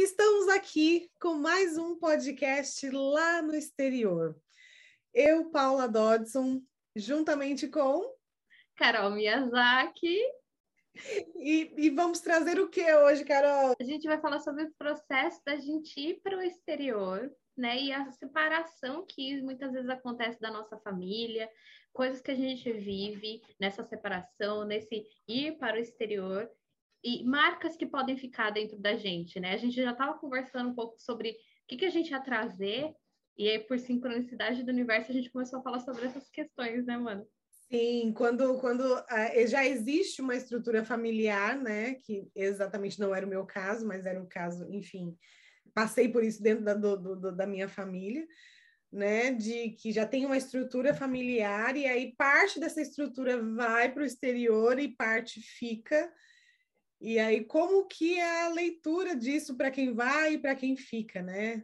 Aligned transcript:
Estamos 0.00 0.46
aqui 0.46 1.10
com 1.20 1.34
mais 1.34 1.76
um 1.76 1.98
podcast 1.98 2.88
lá 2.88 3.42
no 3.42 3.52
exterior. 3.52 4.40
Eu, 5.12 5.50
Paula 5.50 5.88
Dodson, 5.88 6.62
juntamente 6.94 7.66
com 7.66 8.14
Carol 8.76 9.10
Miyazaki. 9.10 10.16
E, 11.34 11.74
e, 11.76 11.90
vamos 11.90 12.20
trazer 12.20 12.60
o 12.60 12.68
que 12.68 12.94
hoje, 12.94 13.24
Carol? 13.24 13.74
A 13.80 13.82
gente 13.82 14.06
vai 14.06 14.20
falar 14.20 14.38
sobre 14.38 14.66
o 14.66 14.74
processo 14.78 15.42
da 15.44 15.56
gente 15.56 15.98
ir 15.98 16.20
para 16.22 16.38
o 16.38 16.42
exterior, 16.42 17.28
né? 17.56 17.82
E 17.82 17.92
a 17.92 18.08
separação 18.12 19.04
que 19.04 19.42
muitas 19.42 19.72
vezes 19.72 19.90
acontece 19.90 20.40
da 20.40 20.52
nossa 20.52 20.78
família, 20.78 21.50
coisas 21.92 22.20
que 22.20 22.30
a 22.30 22.36
gente 22.36 22.72
vive 22.72 23.42
nessa 23.58 23.82
separação, 23.82 24.64
nesse 24.64 25.04
ir 25.26 25.58
para 25.58 25.74
o 25.74 25.80
exterior 25.80 26.48
e 27.02 27.24
marcas 27.24 27.76
que 27.76 27.86
podem 27.86 28.16
ficar 28.16 28.50
dentro 28.50 28.78
da 28.78 28.96
gente, 28.96 29.38
né? 29.38 29.52
A 29.52 29.56
gente 29.56 29.76
já 29.76 29.92
estava 29.92 30.18
conversando 30.18 30.70
um 30.70 30.74
pouco 30.74 30.98
sobre 30.98 31.30
o 31.30 31.34
que, 31.68 31.76
que 31.76 31.84
a 31.84 31.90
gente 31.90 32.10
ia 32.10 32.20
trazer, 32.20 32.94
e 33.36 33.48
aí, 33.48 33.58
por 33.60 33.78
sincronicidade 33.78 34.64
do 34.64 34.72
universo, 34.72 35.12
a 35.12 35.14
gente 35.14 35.30
começou 35.30 35.60
a 35.60 35.62
falar 35.62 35.78
sobre 35.78 36.06
essas 36.06 36.28
questões, 36.28 36.84
né, 36.84 36.96
mano? 36.96 37.24
Sim, 37.70 38.12
quando, 38.16 38.58
quando 38.58 38.80
uh, 38.80 39.46
já 39.46 39.64
existe 39.64 40.20
uma 40.20 40.34
estrutura 40.34 40.84
familiar, 40.84 41.56
né, 41.56 41.94
que 41.94 42.26
exatamente 42.34 42.98
não 42.98 43.14
era 43.14 43.26
o 43.26 43.28
meu 43.28 43.46
caso, 43.46 43.86
mas 43.86 44.06
era 44.06 44.20
o 44.20 44.26
caso, 44.26 44.66
enfim, 44.72 45.14
passei 45.74 46.08
por 46.08 46.24
isso 46.24 46.42
dentro 46.42 46.64
da, 46.64 46.74
do, 46.74 46.96
do, 46.96 47.36
da 47.36 47.46
minha 47.46 47.68
família, 47.68 48.26
né, 48.90 49.32
de 49.32 49.70
que 49.72 49.92
já 49.92 50.06
tem 50.06 50.24
uma 50.24 50.36
estrutura 50.36 50.94
familiar 50.94 51.76
e 51.76 51.86
aí 51.86 52.14
parte 52.16 52.58
dessa 52.58 52.80
estrutura 52.80 53.40
vai 53.54 53.92
para 53.92 54.02
o 54.02 54.06
exterior 54.06 54.78
e 54.78 54.96
parte 54.96 55.40
fica, 55.42 56.10
e 57.00 57.18
aí, 57.18 57.44
como 57.44 57.86
que 57.86 58.18
é 58.18 58.46
a 58.46 58.48
leitura 58.48 59.14
disso 59.14 59.56
para 59.56 59.70
quem 59.70 59.94
vai 59.94 60.34
e 60.34 60.38
para 60.38 60.56
quem 60.56 60.76
fica, 60.76 61.22
né? 61.22 61.62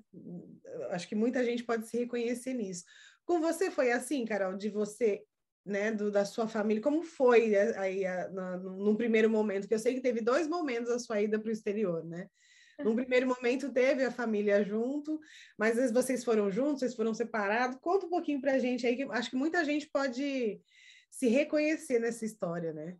Acho 0.90 1.08
que 1.08 1.16
muita 1.16 1.44
gente 1.44 1.64
pode 1.64 1.88
se 1.88 1.96
reconhecer 1.98 2.54
nisso. 2.54 2.84
Com 3.24 3.40
você 3.40 3.70
foi 3.70 3.90
assim, 3.90 4.24
Carol, 4.24 4.56
de 4.56 4.70
você, 4.70 5.24
né, 5.66 5.90
do, 5.90 6.10
da 6.10 6.24
sua 6.24 6.46
família, 6.46 6.82
como 6.82 7.02
foi 7.02 7.48
né, 7.48 7.76
aí 7.76 8.06
a, 8.06 8.28
na, 8.30 8.56
num 8.58 8.94
primeiro 8.94 9.28
momento? 9.28 9.66
Que 9.66 9.74
eu 9.74 9.78
sei 9.78 9.94
que 9.94 10.00
teve 10.00 10.20
dois 10.20 10.46
momentos 10.46 10.90
a 10.90 11.00
sua 11.00 11.20
ida 11.20 11.38
para 11.38 11.48
o 11.48 11.52
exterior, 11.52 12.04
né? 12.04 12.28
Num 12.78 12.94
primeiro 12.94 13.26
momento 13.26 13.72
teve 13.72 14.04
a 14.04 14.10
família 14.10 14.62
junto, 14.62 15.20
mas 15.56 15.72
às 15.72 15.76
vezes 15.76 15.92
vocês 15.92 16.24
foram 16.24 16.50
juntos, 16.50 16.80
vocês 16.80 16.94
foram 16.94 17.14
separados. 17.14 17.78
Conta 17.80 18.06
um 18.06 18.10
pouquinho 18.10 18.40
para 18.40 18.54
a 18.54 18.58
gente 18.58 18.86
aí, 18.86 18.96
que 18.96 19.02
acho 19.02 19.30
que 19.30 19.36
muita 19.36 19.64
gente 19.64 19.88
pode 19.90 20.60
se 21.10 21.28
reconhecer 21.28 21.98
nessa 22.00 22.24
história, 22.24 22.72
né? 22.72 22.96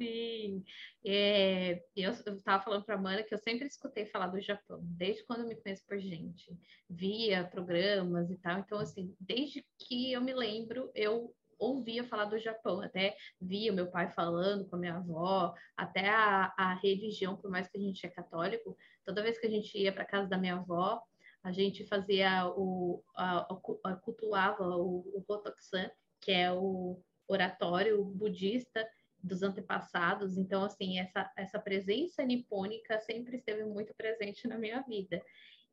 Sim, 0.00 0.64
é, 1.04 1.82
eu 1.96 2.12
estava 2.12 2.62
falando 2.62 2.84
para 2.84 2.94
a 2.94 2.98
Mana 2.98 3.24
que 3.24 3.34
eu 3.34 3.38
sempre 3.38 3.66
escutei 3.66 4.06
falar 4.06 4.28
do 4.28 4.40
Japão, 4.40 4.78
desde 4.80 5.24
quando 5.24 5.40
eu 5.40 5.48
me 5.48 5.56
conheço 5.56 5.84
por 5.86 5.98
gente, 5.98 6.56
via 6.88 7.44
programas 7.44 8.30
e 8.30 8.36
tal. 8.38 8.60
Então, 8.60 8.78
assim, 8.78 9.16
desde 9.18 9.66
que 9.76 10.12
eu 10.12 10.20
me 10.20 10.32
lembro, 10.32 10.88
eu 10.94 11.34
ouvia 11.58 12.04
falar 12.04 12.26
do 12.26 12.38
Japão, 12.38 12.80
até 12.80 13.16
via 13.40 13.72
meu 13.72 13.90
pai 13.90 14.08
falando 14.12 14.68
com 14.68 14.76
a 14.76 14.78
minha 14.78 14.94
avó, 14.94 15.52
até 15.76 16.08
a, 16.08 16.54
a 16.56 16.74
religião, 16.74 17.36
por 17.36 17.50
mais 17.50 17.68
que 17.68 17.76
a 17.76 17.80
gente 17.80 18.06
é 18.06 18.08
católico, 18.08 18.76
toda 19.04 19.22
vez 19.22 19.36
que 19.36 19.48
a 19.48 19.50
gente 19.50 19.76
ia 19.76 19.92
para 19.92 20.04
casa 20.04 20.28
da 20.28 20.38
minha 20.38 20.54
avó, 20.54 21.02
a 21.42 21.50
gente 21.50 21.84
fazia 21.88 22.46
o, 22.56 23.02
a, 23.16 23.40
a, 23.84 23.96
cultuava 23.96 24.76
o, 24.76 25.00
o 25.12 25.24
Botoxan, 25.26 25.90
que 26.20 26.30
é 26.30 26.52
o 26.52 27.02
oratório 27.26 28.04
budista 28.04 28.88
dos 29.22 29.42
antepassados. 29.42 30.36
Então, 30.36 30.64
assim, 30.64 30.98
essa, 30.98 31.30
essa 31.36 31.58
presença 31.58 32.22
nipônica 32.24 32.98
sempre 33.00 33.36
esteve 33.36 33.64
muito 33.64 33.94
presente 33.94 34.46
na 34.46 34.58
minha 34.58 34.80
vida. 34.82 35.22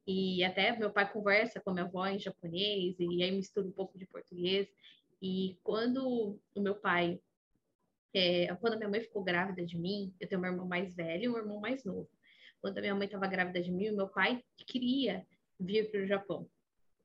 E 0.08 0.44
até 0.44 0.78
meu 0.78 0.92
pai 0.92 1.12
conversa 1.12 1.60
com 1.60 1.72
a 1.72 1.74
minha 1.74 1.86
avó 1.86 2.06
em 2.06 2.20
japonês, 2.20 2.96
e 3.00 3.24
aí 3.24 3.32
mistura 3.32 3.68
um 3.68 3.72
pouco 3.72 3.98
de 3.98 4.06
português. 4.06 4.68
E 5.22 5.58
quando 5.64 6.40
o 6.54 6.62
meu 6.62 6.76
pai, 6.76 7.20
é, 8.14 8.54
quando 8.56 8.74
a 8.74 8.78
minha 8.78 8.90
mãe 8.90 9.02
ficou 9.02 9.24
grávida 9.24 9.66
de 9.66 9.78
mim, 9.78 10.14
eu 10.20 10.28
tenho 10.28 10.42
um 10.42 10.46
irmão 10.46 10.68
mais 10.68 10.96
velho 10.96 11.24
e 11.24 11.30
um 11.30 11.38
irmão 11.38 11.60
mais 11.60 11.84
novo. 11.84 12.10
Quando 12.62 12.78
a 12.78 12.82
minha 12.82 12.96
mãe 12.96 13.06
estava 13.06 13.28
grávida 13.28 13.62
de 13.62 13.72
mim, 13.72 13.92
meu 13.92 14.08
pai 14.08 14.44
queria 14.58 15.26
vir 15.60 15.90
para 15.90 16.02
o 16.02 16.06
Japão. 16.06 16.50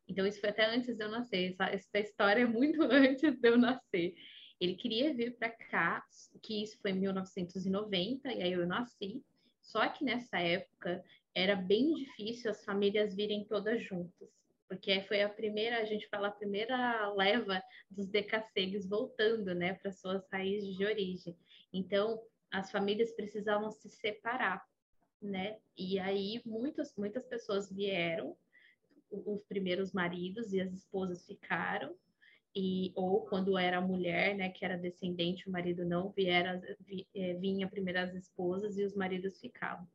Então, 0.06 0.26
isso 0.26 0.40
foi 0.40 0.50
até 0.50 0.66
antes 0.66 0.96
de 0.96 1.04
eu 1.04 1.08
nascer. 1.08 1.52
Essa, 1.52 1.64
essa 1.66 1.98
história 1.98 2.42
é 2.42 2.46
muito 2.46 2.82
antes 2.90 3.38
de 3.38 3.48
eu 3.48 3.56
nascer. 3.56 4.14
Ele 4.60 4.74
queria 4.74 5.14
vir 5.14 5.36
para 5.36 5.48
cá, 5.48 6.04
que 6.42 6.62
isso 6.62 6.78
foi 6.80 6.90
em 6.90 7.00
1990, 7.00 8.32
e 8.32 8.42
aí 8.42 8.52
eu 8.52 8.66
nasci. 8.66 9.24
Só 9.62 9.88
que 9.88 10.04
nessa 10.04 10.38
época 10.38 11.02
era 11.34 11.56
bem 11.56 11.94
difícil 11.94 12.50
as 12.50 12.64
famílias 12.64 13.14
virem 13.14 13.44
todas 13.44 13.82
juntas, 13.82 14.28
porque 14.68 15.00
foi 15.02 15.22
a 15.22 15.28
primeira, 15.28 15.78
a 15.78 15.84
gente 15.84 16.08
fala, 16.08 16.28
a 16.28 16.32
primeira 16.32 17.12
leva 17.14 17.62
dos 17.90 18.06
decassegues 18.08 18.86
voltando, 18.86 19.54
né, 19.54 19.74
para 19.74 19.92
suas 19.92 20.26
raízes 20.28 20.76
de 20.76 20.84
origem. 20.84 21.36
Então, 21.72 22.20
as 22.50 22.70
famílias 22.70 23.12
precisavam 23.12 23.70
se 23.70 23.88
separar, 23.88 24.64
né? 25.22 25.58
E 25.76 25.98
aí 25.98 26.40
muitas 26.44 26.96
muitas 26.96 27.24
pessoas 27.26 27.70
vieram, 27.70 28.36
os 29.10 29.42
primeiros 29.44 29.92
maridos 29.92 30.52
e 30.52 30.60
as 30.60 30.72
esposas 30.72 31.26
ficaram, 31.26 31.94
e 32.54 32.92
ou 32.94 33.26
quando 33.26 33.56
era 33.56 33.80
mulher, 33.80 34.34
né, 34.34 34.50
que 34.50 34.64
era 34.64 34.76
descendente, 34.76 35.48
o 35.48 35.52
marido 35.52 35.84
não 35.84 36.10
viera, 36.10 36.60
é, 37.14 37.34
vinha 37.34 37.68
primeiro 37.68 38.00
as 38.00 38.14
esposas 38.14 38.76
e 38.76 38.84
os 38.84 38.94
maridos 38.94 39.40
ficavam. 39.40 39.86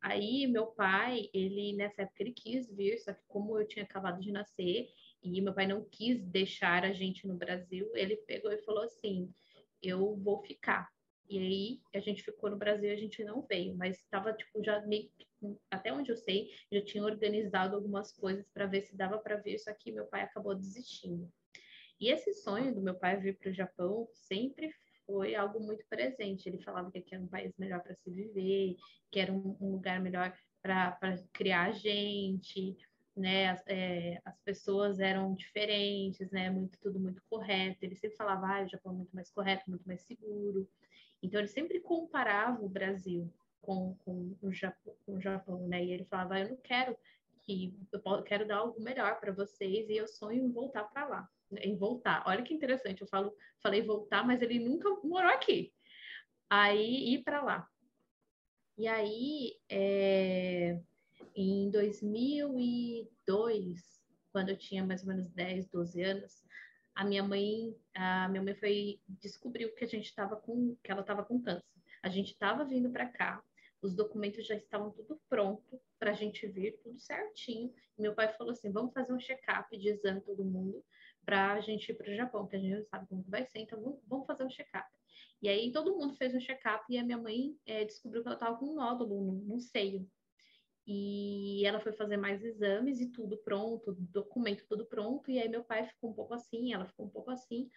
Aí 0.00 0.46
meu 0.46 0.66
pai, 0.66 1.30
ele 1.32 1.72
nessa 1.74 2.02
época 2.02 2.22
ele 2.22 2.32
quis 2.32 2.70
vir, 2.70 2.98
só 2.98 3.12
que 3.12 3.22
como 3.26 3.58
eu 3.58 3.66
tinha 3.66 3.84
acabado 3.84 4.20
de 4.20 4.30
nascer 4.30 4.88
e 5.22 5.40
meu 5.40 5.54
pai 5.54 5.66
não 5.66 5.84
quis 5.84 6.22
deixar 6.22 6.84
a 6.84 6.92
gente 6.92 7.26
no 7.26 7.34
Brasil, 7.34 7.90
ele 7.94 8.16
pegou 8.16 8.52
e 8.52 8.58
falou 8.58 8.84
assim: 8.84 9.32
"Eu 9.82 10.14
vou 10.16 10.42
ficar". 10.42 10.90
E 11.28 11.38
aí 11.38 11.80
a 11.94 12.00
gente 12.00 12.22
ficou 12.22 12.50
no 12.50 12.56
Brasil, 12.58 12.92
a 12.92 12.96
gente 12.96 13.24
não 13.24 13.42
veio, 13.42 13.74
mas 13.76 13.96
estava 13.98 14.32
tipo 14.34 14.62
já 14.62 14.80
meio 14.82 15.10
até 15.70 15.92
onde 15.92 16.10
eu 16.10 16.16
sei, 16.16 16.50
já 16.72 16.82
tinha 16.82 17.04
organizado 17.04 17.74
algumas 17.76 18.12
coisas 18.12 18.48
para 18.50 18.66
ver 18.66 18.82
se 18.82 18.96
dava 18.96 19.18
para 19.18 19.36
ver, 19.36 19.58
só 19.58 19.72
que 19.72 19.92
meu 19.92 20.06
pai 20.06 20.22
acabou 20.22 20.54
desistindo. 20.54 21.30
E 22.04 22.10
esse 22.10 22.34
sonho 22.34 22.74
do 22.74 22.82
meu 22.82 22.94
pai 22.94 23.16
vir 23.16 23.34
para 23.38 23.48
o 23.48 23.54
Japão 23.54 24.06
sempre 24.12 24.70
foi 25.06 25.34
algo 25.34 25.58
muito 25.58 25.86
presente. 25.86 26.46
Ele 26.46 26.62
falava 26.62 26.90
que 26.90 26.98
aqui 26.98 27.14
era 27.14 27.24
um 27.24 27.28
país 27.28 27.56
melhor 27.56 27.80
para 27.80 27.94
se 27.94 28.10
viver, 28.10 28.76
que 29.10 29.18
era 29.18 29.32
um, 29.32 29.56
um 29.58 29.70
lugar 29.70 30.02
melhor 30.02 30.30
para 30.60 30.98
criar 31.32 31.72
gente, 31.72 32.76
né? 33.16 33.48
As, 33.48 33.66
é, 33.68 34.20
as, 34.22 34.38
pessoas 34.42 35.00
eram 35.00 35.34
diferentes, 35.34 36.30
né? 36.30 36.50
Muito 36.50 36.78
tudo 36.78 37.00
muito 37.00 37.22
correto. 37.30 37.78
Ele 37.80 37.96
sempre 37.96 38.18
falava, 38.18 38.48
ah, 38.48 38.64
o 38.64 38.68
Japão 38.68 38.92
é 38.92 38.96
muito 38.96 39.16
mais 39.16 39.30
correto, 39.30 39.70
muito 39.70 39.88
mais 39.88 40.02
seguro. 40.02 40.68
Então 41.22 41.40
ele 41.40 41.48
sempre 41.48 41.80
comparava 41.80 42.62
o 42.62 42.68
Brasil 42.68 43.32
com, 43.62 43.96
com, 44.04 44.36
o, 44.42 44.52
Japão, 44.52 44.94
com 45.06 45.14
o 45.14 45.20
Japão, 45.22 45.66
né? 45.68 45.82
E 45.82 45.90
ele 45.90 46.04
falava, 46.04 46.34
ah, 46.34 46.40
eu 46.40 46.50
não 46.50 46.56
quero 46.58 46.94
que 47.40 47.74
eu 47.90 48.22
quero 48.24 48.46
dar 48.46 48.58
algo 48.58 48.78
melhor 48.78 49.18
para 49.18 49.32
vocês 49.32 49.88
e 49.88 49.96
eu 49.96 50.06
sonho 50.06 50.44
em 50.44 50.52
voltar 50.52 50.84
para 50.84 51.06
lá 51.06 51.30
em 51.60 51.76
voltar. 51.76 52.22
Olha 52.26 52.42
que 52.42 52.54
interessante, 52.54 53.02
eu 53.02 53.08
falo, 53.08 53.34
falei 53.62 53.82
voltar, 53.82 54.26
mas 54.26 54.42
ele 54.42 54.58
nunca 54.58 54.88
morou 55.02 55.30
aqui. 55.30 55.72
Aí 56.48 57.14
ir 57.14 57.22
para 57.22 57.42
lá. 57.42 57.68
E 58.76 58.88
aí, 58.88 59.56
é, 59.68 60.80
em 61.34 61.70
2002, 61.70 64.02
quando 64.32 64.48
eu 64.48 64.58
tinha 64.58 64.84
mais 64.84 65.02
ou 65.02 65.08
menos 65.08 65.30
10, 65.30 65.68
12 65.68 66.02
anos, 66.02 66.42
a 66.94 67.04
minha 67.04 67.22
mãe, 67.22 67.76
a 67.94 68.28
minha 68.28 68.42
mãe 68.42 68.54
foi 68.54 69.00
descobriu 69.06 69.74
que 69.74 69.84
a 69.84 69.88
gente 69.88 70.06
estava 70.06 70.36
com, 70.36 70.76
que 70.82 70.90
ela 70.90 71.02
estava 71.02 71.24
com 71.24 71.40
câncer. 71.40 71.64
A 72.02 72.08
gente 72.08 72.32
estava 72.32 72.64
vindo 72.64 72.90
para 72.90 73.08
cá, 73.08 73.42
os 73.80 73.94
documentos 73.94 74.46
já 74.46 74.54
estavam 74.54 74.90
tudo 74.90 75.20
pronto 75.28 75.80
para 75.98 76.10
a 76.10 76.14
gente 76.14 76.46
vir, 76.46 76.78
tudo 76.82 76.98
certinho. 76.98 77.72
E 77.98 78.02
meu 78.02 78.14
pai 78.14 78.32
falou 78.32 78.52
assim: 78.52 78.72
vamos 78.72 78.92
fazer 78.92 79.12
um 79.12 79.20
check-up 79.20 79.76
de 79.76 79.88
exame 79.88 80.20
todo 80.20 80.44
mundo 80.44 80.84
para 81.24 81.52
a 81.54 81.60
gente 81.60 81.90
ir 81.90 81.94
para 81.94 82.10
o 82.10 82.14
Japão, 82.14 82.46
que 82.46 82.56
a 82.56 82.58
gente 82.58 82.74
não 82.74 82.84
sabe 82.84 83.06
como 83.08 83.24
vai 83.28 83.44
ser, 83.44 83.60
então 83.60 84.00
vamos 84.06 84.26
fazer 84.26 84.44
um 84.44 84.50
check-up. 84.50 84.88
E 85.42 85.48
aí 85.48 85.70
todo 85.72 85.96
mundo 85.96 86.14
fez 86.14 86.34
um 86.34 86.40
check-up 86.40 86.84
e 86.88 86.96
a 86.96 87.04
minha 87.04 87.18
mãe 87.18 87.54
é, 87.66 87.84
descobriu 87.84 88.22
que 88.22 88.28
ela 88.28 88.36
estava 88.36 88.56
com 88.56 88.66
um 88.66 88.74
nódulo 88.76 89.20
no, 89.20 89.32
no, 89.44 89.60
seio. 89.60 90.08
E 90.86 91.64
ela 91.66 91.80
foi 91.80 91.92
fazer 91.92 92.16
mais 92.16 92.42
exames 92.42 93.00
e 93.00 93.10
tudo 93.10 93.36
pronto, 93.38 93.92
documento 93.92 94.64
tudo 94.66 94.86
pronto. 94.86 95.30
E 95.30 95.38
aí 95.38 95.48
meu 95.48 95.62
pai 95.62 95.84
ficou 95.86 96.10
um 96.10 96.14
pouco 96.14 96.34
assim, 96.34 96.72
ela 96.72 96.86
ficou 96.86 97.06
um 97.06 97.10
pouco 97.10 97.30
assim. 97.30 97.68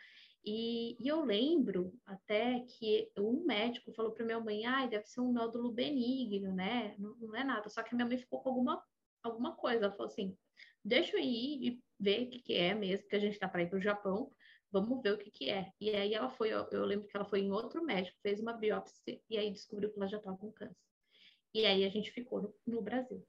E, 0.46 0.96
e 1.04 1.08
eu 1.10 1.26
lembro 1.26 1.94
até 2.06 2.62
que 2.62 3.12
um 3.18 3.44
médico 3.46 3.92
falou 3.92 4.14
para 4.14 4.26
minha 4.26 4.40
mãe, 4.40 4.66
ah, 4.66 4.86
deve 4.86 5.06
ser 5.06 5.20
um 5.20 5.34
nódulo 5.34 5.72
benigno, 5.72 6.54
né? 6.54 6.96
Não, 6.98 7.16
não 7.18 7.36
é 7.36 7.44
nada. 7.44 7.68
Só 7.68 7.84
que 7.84 7.94
a 7.94 7.96
minha 7.98 8.08
mãe 8.08 8.18
ficou 8.18 8.42
com 8.42 8.48
alguma, 8.48 8.82
alguma 9.24 9.56
coisa. 9.56 9.86
Ela 9.86 9.94
falou 9.94 10.08
assim, 10.08 10.38
deixa 10.84 11.16
eu 11.16 11.20
ir 11.22 11.68
e 11.68 11.84
ver 12.00 12.24
o 12.24 12.30
que, 12.30 12.40
que 12.40 12.54
é 12.54 12.74
mesmo, 12.74 13.08
que 13.08 13.16
a 13.16 13.20
gente 13.20 13.34
está 13.34 13.48
para 13.48 13.64
ir 13.64 13.70
para 13.70 13.80
o 13.80 13.82
Japão, 13.82 14.32
vamos 14.72 15.02
ver 15.02 15.14
o 15.14 15.18
que, 15.18 15.32
que 15.32 15.50
é. 15.50 15.72
E 15.80 15.90
aí 15.92 16.14
ela 16.14 16.30
foi, 16.30 16.50
eu, 16.54 16.68
eu 16.72 16.86
lembro 16.86 17.08
que 17.08 17.16
ela 17.16 17.26
foi 17.26 17.42
em 17.42 17.52
outro 17.52 17.84
médico, 17.84 18.18
fez 18.22 18.40
uma 18.40 18.54
biópsia 18.54 19.20
e 19.30 19.38
aí 19.38 19.52
descobriu 19.52 19.92
que 19.92 19.98
ela 19.98 20.08
já 20.08 20.18
estava 20.18 20.38
com 20.38 20.52
câncer. 20.52 20.76
E 21.54 21.66
aí 21.66 21.86
a 21.86 21.90
gente 21.90 22.12
ficou 22.12 22.42
no, 22.42 22.56
no 22.66 22.82
Brasil. 22.82 23.26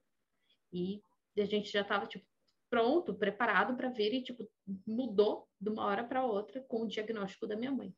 E 0.73 1.03
a 1.37 1.45
gente 1.45 1.71
já 1.71 1.83
estava 1.83 2.07
tipo 2.07 2.27
pronto, 2.69 3.15
preparado 3.15 3.77
para 3.77 3.89
vir 3.89 4.13
e 4.13 4.23
tipo 4.23 4.49
mudou 4.87 5.49
de 5.59 5.71
uma 5.71 5.87
hora 5.87 6.05
para 6.05 6.25
outra 6.25 6.61
com 6.61 6.83
o 6.83 6.89
diagnóstico 6.89 7.47
da 7.47 7.57
minha 7.57 7.73
mãe. 7.73 7.95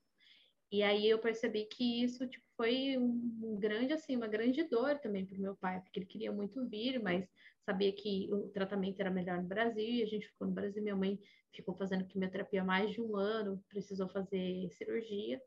E 0.72 0.82
aí 0.84 1.08
eu 1.08 1.19
percebi 1.19 1.64
que 1.64 2.02
isso 2.05 2.28
tipo, 2.28 2.44
foi 2.56 2.96
um, 2.96 3.56
grande 3.58 3.93
assim, 3.93 4.17
uma 4.17 4.28
grande 4.28 4.62
dor 4.64 4.99
também 4.99 5.26
para 5.26 5.37
o 5.37 5.40
meu 5.40 5.56
pai, 5.56 5.81
porque 5.81 5.99
ele 5.99 6.06
queria 6.06 6.31
muito 6.31 6.64
vir, 6.69 7.02
mas 7.02 7.28
sabia 7.64 7.93
que 7.93 8.32
o 8.32 8.49
tratamento 8.49 9.00
era 9.00 9.11
melhor 9.11 9.43
no 9.43 9.49
Brasil 9.49 9.84
e 9.84 10.02
a 10.02 10.06
gente 10.06 10.28
ficou 10.28 10.46
no 10.46 10.55
Brasil. 10.55 10.82
Minha 10.82 10.94
mãe 10.94 11.19
ficou 11.52 11.75
fazendo 11.75 12.06
quimioterapia 12.06 12.62
mais 12.62 12.93
de 12.93 13.00
um 13.00 13.17
ano, 13.17 13.62
precisou 13.69 14.08
fazer 14.08 14.70
cirurgia. 14.70 15.43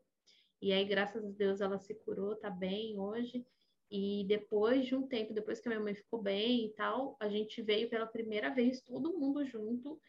E 0.60 0.72
aí, 0.72 0.84
graças 0.84 1.24
a 1.24 1.30
Deus, 1.30 1.60
ela 1.60 1.78
se 1.78 1.94
curou, 1.94 2.36
tá 2.36 2.50
bem 2.50 2.98
hoje. 2.98 3.46
E 3.90 4.24
depois 4.26 4.86
de 4.86 4.94
um 4.94 5.06
tempo, 5.06 5.32
depois 5.32 5.60
que 5.60 5.68
a 5.68 5.70
minha 5.70 5.82
mãe 5.82 5.94
ficou 5.94 6.20
bem 6.20 6.66
e 6.66 6.70
tal, 6.70 7.16
a 7.20 7.28
gente 7.28 7.62
veio 7.62 7.88
pela 7.88 8.06
primeira 8.06 8.50
vez 8.50 8.80
todo 8.80 9.18
mundo 9.18 9.44
junto 9.44 10.00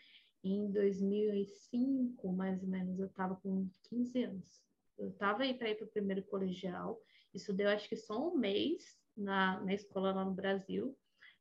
em 0.43 0.71
2005, 0.71 2.31
mais 2.33 2.61
ou 2.61 2.69
menos. 2.69 2.99
Eu 2.99 3.09
tava 3.09 3.35
com 3.35 3.69
15 3.89 4.23
anos. 4.23 4.65
Eu 4.97 5.11
tava 5.13 5.43
aí 5.43 5.53
para 5.53 5.69
ir 5.69 5.75
para 5.75 5.85
o 5.85 5.91
primeiro 5.91 6.23
colegial. 6.23 7.01
Isso 7.33 7.53
deu 7.53 7.69
acho 7.69 7.87
que 7.87 7.95
só 7.95 8.29
um 8.29 8.37
mês 8.37 8.97
na, 9.15 9.59
na 9.61 9.73
escola 9.73 10.13
lá 10.13 10.25
no 10.25 10.33
Brasil. 10.33 10.97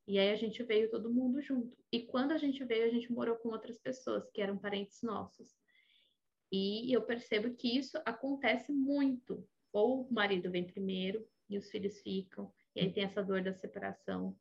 E 0.06 0.18
aí 0.18 0.30
a 0.30 0.36
gente 0.36 0.62
veio 0.62 0.90
todo 0.90 1.12
mundo 1.12 1.40
junto. 1.40 1.76
E 1.90 2.02
quando 2.02 2.32
a 2.32 2.38
gente 2.38 2.62
veio, 2.64 2.86
a 2.86 2.90
gente 2.90 3.10
morou 3.10 3.36
com 3.36 3.48
outras 3.48 3.78
pessoas 3.78 4.28
que 4.30 4.42
eram 4.42 4.58
parentes 4.58 5.02
nossos. 5.02 5.56
E 6.52 6.92
eu 6.94 7.02
percebo 7.02 7.54
que 7.54 7.78
isso 7.78 7.98
acontece 8.04 8.72
muito. 8.72 9.46
Ou 9.72 10.02
o 10.02 10.12
marido 10.12 10.50
vem 10.50 10.64
primeiro 10.64 11.26
e 11.48 11.58
os 11.58 11.70
filhos 11.70 12.00
ficam, 12.00 12.52
e 12.74 12.80
aí 12.80 12.92
tem 12.92 13.04
essa 13.04 13.22
dor 13.22 13.42
da 13.42 13.52
separação. 13.52 14.36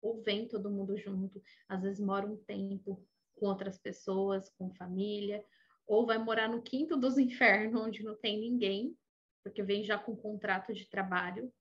Ou 0.00 0.22
vem 0.22 0.48
todo 0.48 0.70
mundo 0.70 0.96
junto, 0.96 1.42
às 1.68 1.82
vezes 1.82 2.00
mora 2.00 2.26
um 2.26 2.36
tempo 2.36 3.06
com 3.36 3.46
outras 3.46 3.78
pessoas, 3.78 4.48
com 4.50 4.74
família, 4.74 5.44
ou 5.86 6.06
vai 6.06 6.18
morar 6.18 6.48
no 6.48 6.62
quinto 6.62 6.96
dos 6.96 7.18
infernos, 7.18 7.80
onde 7.80 8.02
não 8.02 8.16
tem 8.16 8.40
ninguém, 8.40 8.96
porque 9.42 9.62
vem 9.62 9.84
já 9.84 9.98
com 9.98 10.16
contrato 10.16 10.72
de 10.72 10.88
trabalho 10.88 11.52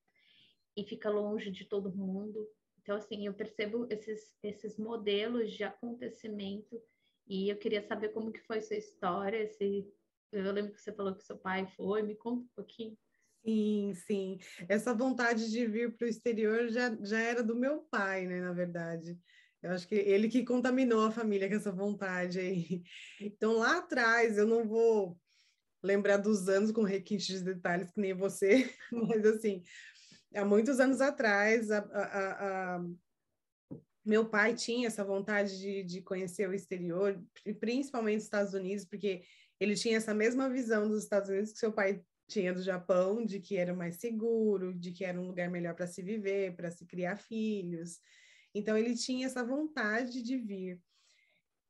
e 0.76 0.84
fica 0.84 1.10
longe 1.10 1.52
de 1.52 1.66
todo 1.66 1.96
mundo. 1.96 2.48
Então, 2.82 2.96
assim, 2.96 3.26
eu 3.26 3.34
percebo 3.34 3.88
esses, 3.90 4.36
esses 4.44 4.78
modelos 4.78 5.52
de 5.52 5.64
acontecimento 5.64 6.82
e 7.28 7.50
eu 7.50 7.58
queria 7.58 7.82
saber 7.82 8.10
como 8.10 8.32
que 8.32 8.42
foi 8.42 8.62
sua 8.62 8.78
história, 8.78 9.48
se 9.48 9.88
eu 10.32 10.52
lembro 10.52 10.74
que 10.74 10.82
você 10.82 10.92
falou 10.92 11.16
que 11.16 11.24
seu 11.24 11.38
pai 11.38 11.68
foi, 11.76 12.02
me 12.02 12.16
conta 12.16 12.44
um 12.44 12.50
pouquinho. 12.56 12.98
Sim, 13.46 13.94
sim. 13.94 14.40
Essa 14.70 14.94
vontade 14.94 15.52
de 15.52 15.66
vir 15.68 15.96
para 15.96 16.06
o 16.06 16.10
exterior 16.10 16.70
já, 16.70 16.96
já 17.02 17.20
era 17.20 17.44
do 17.44 17.56
meu 17.56 17.82
pai, 17.84 18.26
né, 18.26 18.42
na 18.42 18.54
verdade. 18.54 19.20
Eu 19.64 19.72
acho 19.72 19.88
que 19.88 19.96
ele 19.96 20.28
que 20.28 20.44
contaminou 20.44 21.06
a 21.06 21.12
família 21.12 21.48
com 21.48 21.56
essa 21.56 21.72
vontade 21.72 22.38
aí. 22.38 22.84
Então, 23.22 23.60
lá 23.60 23.78
atrás, 23.78 24.38
eu 24.38 24.46
não 24.46 24.68
vou 24.68 25.18
lembrar 25.82 26.18
dos 26.18 26.50
anos 26.50 26.72
com 26.72 26.84
requintes 26.84 27.28
de 27.28 27.44
detalhes 27.44 27.90
que 27.90 28.00
nem 28.00 28.14
você, 28.14 28.70
mas 28.92 29.26
assim, 29.26 29.64
há 30.36 30.46
muitos 30.46 30.80
anos 30.80 31.00
atrás, 31.00 31.72
a, 31.72 31.80
a, 31.80 32.76
a, 32.76 32.86
meu 34.06 34.30
pai 34.30 34.54
tinha 34.54 34.88
essa 34.88 35.04
vontade 35.04 35.58
de, 35.60 35.84
de 35.84 36.02
conhecer 36.02 36.48
o 36.48 36.54
exterior, 36.54 37.22
principalmente 37.60 38.20
os 38.20 38.24
Estados 38.26 38.54
Unidos, 38.54 38.86
porque 38.86 39.24
ele 39.60 39.76
tinha 39.76 39.98
essa 39.98 40.14
mesma 40.14 40.50
visão 40.50 40.90
dos 40.90 41.04
Estados 41.04 41.30
Unidos 41.30 41.54
que 41.54 41.60
seu 41.60 41.72
pai 41.72 42.02
tinha 42.28 42.54
do 42.54 42.62
Japão, 42.62 43.26
de 43.26 43.40
que 43.40 43.58
era 43.58 43.74
mais 43.74 43.98
seguro, 43.98 44.74
de 44.74 44.92
que 44.92 45.06
era 45.06 45.20
um 45.20 45.28
lugar 45.28 45.50
melhor 45.50 45.74
para 45.74 45.88
se 45.88 46.02
viver, 46.02 46.56
para 46.56 46.72
se 46.72 46.86
criar 46.86 47.18
filhos. 47.18 48.00
Então 48.54 48.78
ele 48.78 48.96
tinha 48.96 49.26
essa 49.26 49.44
vontade 49.44 50.22
de 50.22 50.38
vir. 50.38 50.80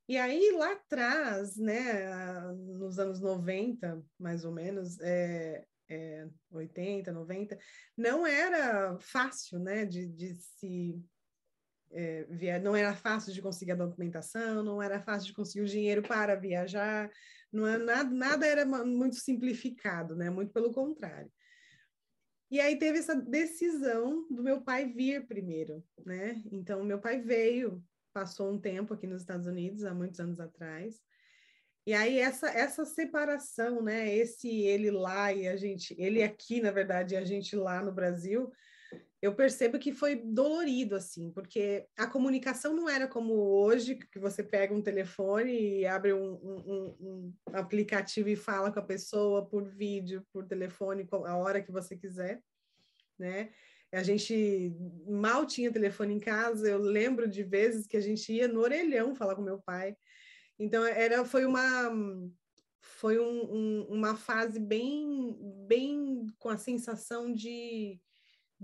E 0.08 0.18
aí 0.18 0.52
lá 0.52 0.74
atrás, 0.74 1.56
né, 1.56 2.12
nos 2.52 3.00
anos 3.00 3.22
90, 3.22 4.04
mais 4.20 4.44
ou 4.44 4.52
menos, 4.52 5.00
é, 5.00 5.66
é, 5.90 6.28
80, 6.52 7.12
90, 7.12 7.58
não 7.96 8.28
era 8.28 8.98
fácil, 9.00 9.60
né, 9.60 9.86
de, 9.86 10.06
de 10.08 10.36
se 10.36 11.02
é, 11.92 12.26
via, 12.30 12.60
não 12.60 12.76
era 12.76 12.94
fácil 12.94 13.32
de 13.32 13.42
conseguir 13.42 13.72
a 13.72 13.76
documentação, 13.76 14.62
não 14.62 14.82
era 14.82 15.00
fácil 15.00 15.28
de 15.28 15.34
conseguir 15.34 15.62
o 15.62 15.70
dinheiro 15.70 16.02
para 16.02 16.36
viajar, 16.36 17.10
não 17.52 17.66
é, 17.66 17.78
nada, 17.78 18.10
nada 18.10 18.46
era 18.46 18.66
muito 18.66 19.16
simplificado, 19.16 20.16
né, 20.16 20.30
muito 20.30 20.52
pelo 20.52 20.74
contrário. 20.74 21.32
E 22.54 22.62
aí 22.62 22.78
teve 22.78 23.00
essa 23.00 23.16
decisão 23.16 24.28
do 24.30 24.44
meu 24.44 24.62
pai 24.62 24.86
vir 24.86 25.26
primeiro, 25.26 25.84
né? 26.06 26.40
Então, 26.52 26.84
meu 26.84 27.00
pai 27.00 27.20
veio, 27.20 27.84
passou 28.14 28.52
um 28.52 28.60
tempo 28.60 28.94
aqui 28.94 29.08
nos 29.08 29.22
Estados 29.22 29.48
Unidos, 29.48 29.84
há 29.84 29.92
muitos 29.92 30.20
anos 30.20 30.40
atrás. 30.40 31.02
E 31.84 31.96
aí 31.96 32.20
essa 32.20 32.48
essa 32.50 32.86
separação, 32.86 33.82
né? 33.82 34.16
Esse 34.16 34.48
ele 34.48 34.92
lá 34.92 35.34
e 35.34 35.48
a 35.48 35.56
gente, 35.56 35.96
ele 35.98 36.22
aqui, 36.22 36.62
na 36.62 36.70
verdade, 36.70 37.16
e 37.16 37.18
a 37.18 37.26
gente 37.26 37.56
lá 37.56 37.82
no 37.82 37.92
Brasil, 37.92 38.52
eu 39.24 39.34
percebo 39.34 39.80
que 39.80 39.94
foi 39.94 40.18
dolorido, 40.18 40.98
assim, 40.98 41.32
porque 41.32 41.88
a 41.98 42.06
comunicação 42.06 42.76
não 42.76 42.90
era 42.90 43.08
como 43.08 43.34
hoje, 43.34 43.96
que 43.96 44.20
você 44.20 44.44
pega 44.44 44.74
um 44.74 44.82
telefone 44.82 45.80
e 45.80 45.86
abre 45.86 46.12
um, 46.12 46.34
um, 46.34 46.98
um, 47.00 47.34
aplicativo 47.54 48.28
e 48.28 48.36
fala 48.36 48.70
com 48.70 48.80
a 48.80 48.86
pessoa 48.86 49.46
por 49.46 49.64
vídeo, 49.64 50.28
por 50.34 50.46
telefone, 50.46 51.08
a 51.10 51.38
hora 51.38 51.62
que 51.62 51.72
você 51.72 51.96
quiser, 51.96 52.44
né? 53.18 53.52
A 53.94 54.04
gente 54.04 54.76
mal 55.08 55.46
tinha 55.46 55.72
telefone 55.72 56.16
em 56.16 56.20
casa, 56.20 56.68
eu 56.68 56.80
lembro 56.80 57.26
de 57.26 57.44
vezes 57.44 57.88
que 57.88 57.96
a 57.96 58.02
gente 58.02 58.30
ia 58.34 58.50
no 58.50 58.60
orelhão 58.60 59.16
falar 59.16 59.36
com 59.36 59.42
meu 59.42 59.62
pai. 59.62 59.96
Então, 60.60 60.86
era, 60.86 61.24
foi 61.24 61.46
uma 61.46 61.90
foi 62.82 63.18
um, 63.18 63.84
uma 63.84 64.18
fase 64.18 64.60
bem, 64.60 65.34
bem 65.66 66.28
com 66.38 66.50
a 66.50 66.58
sensação 66.58 67.32
de 67.32 68.02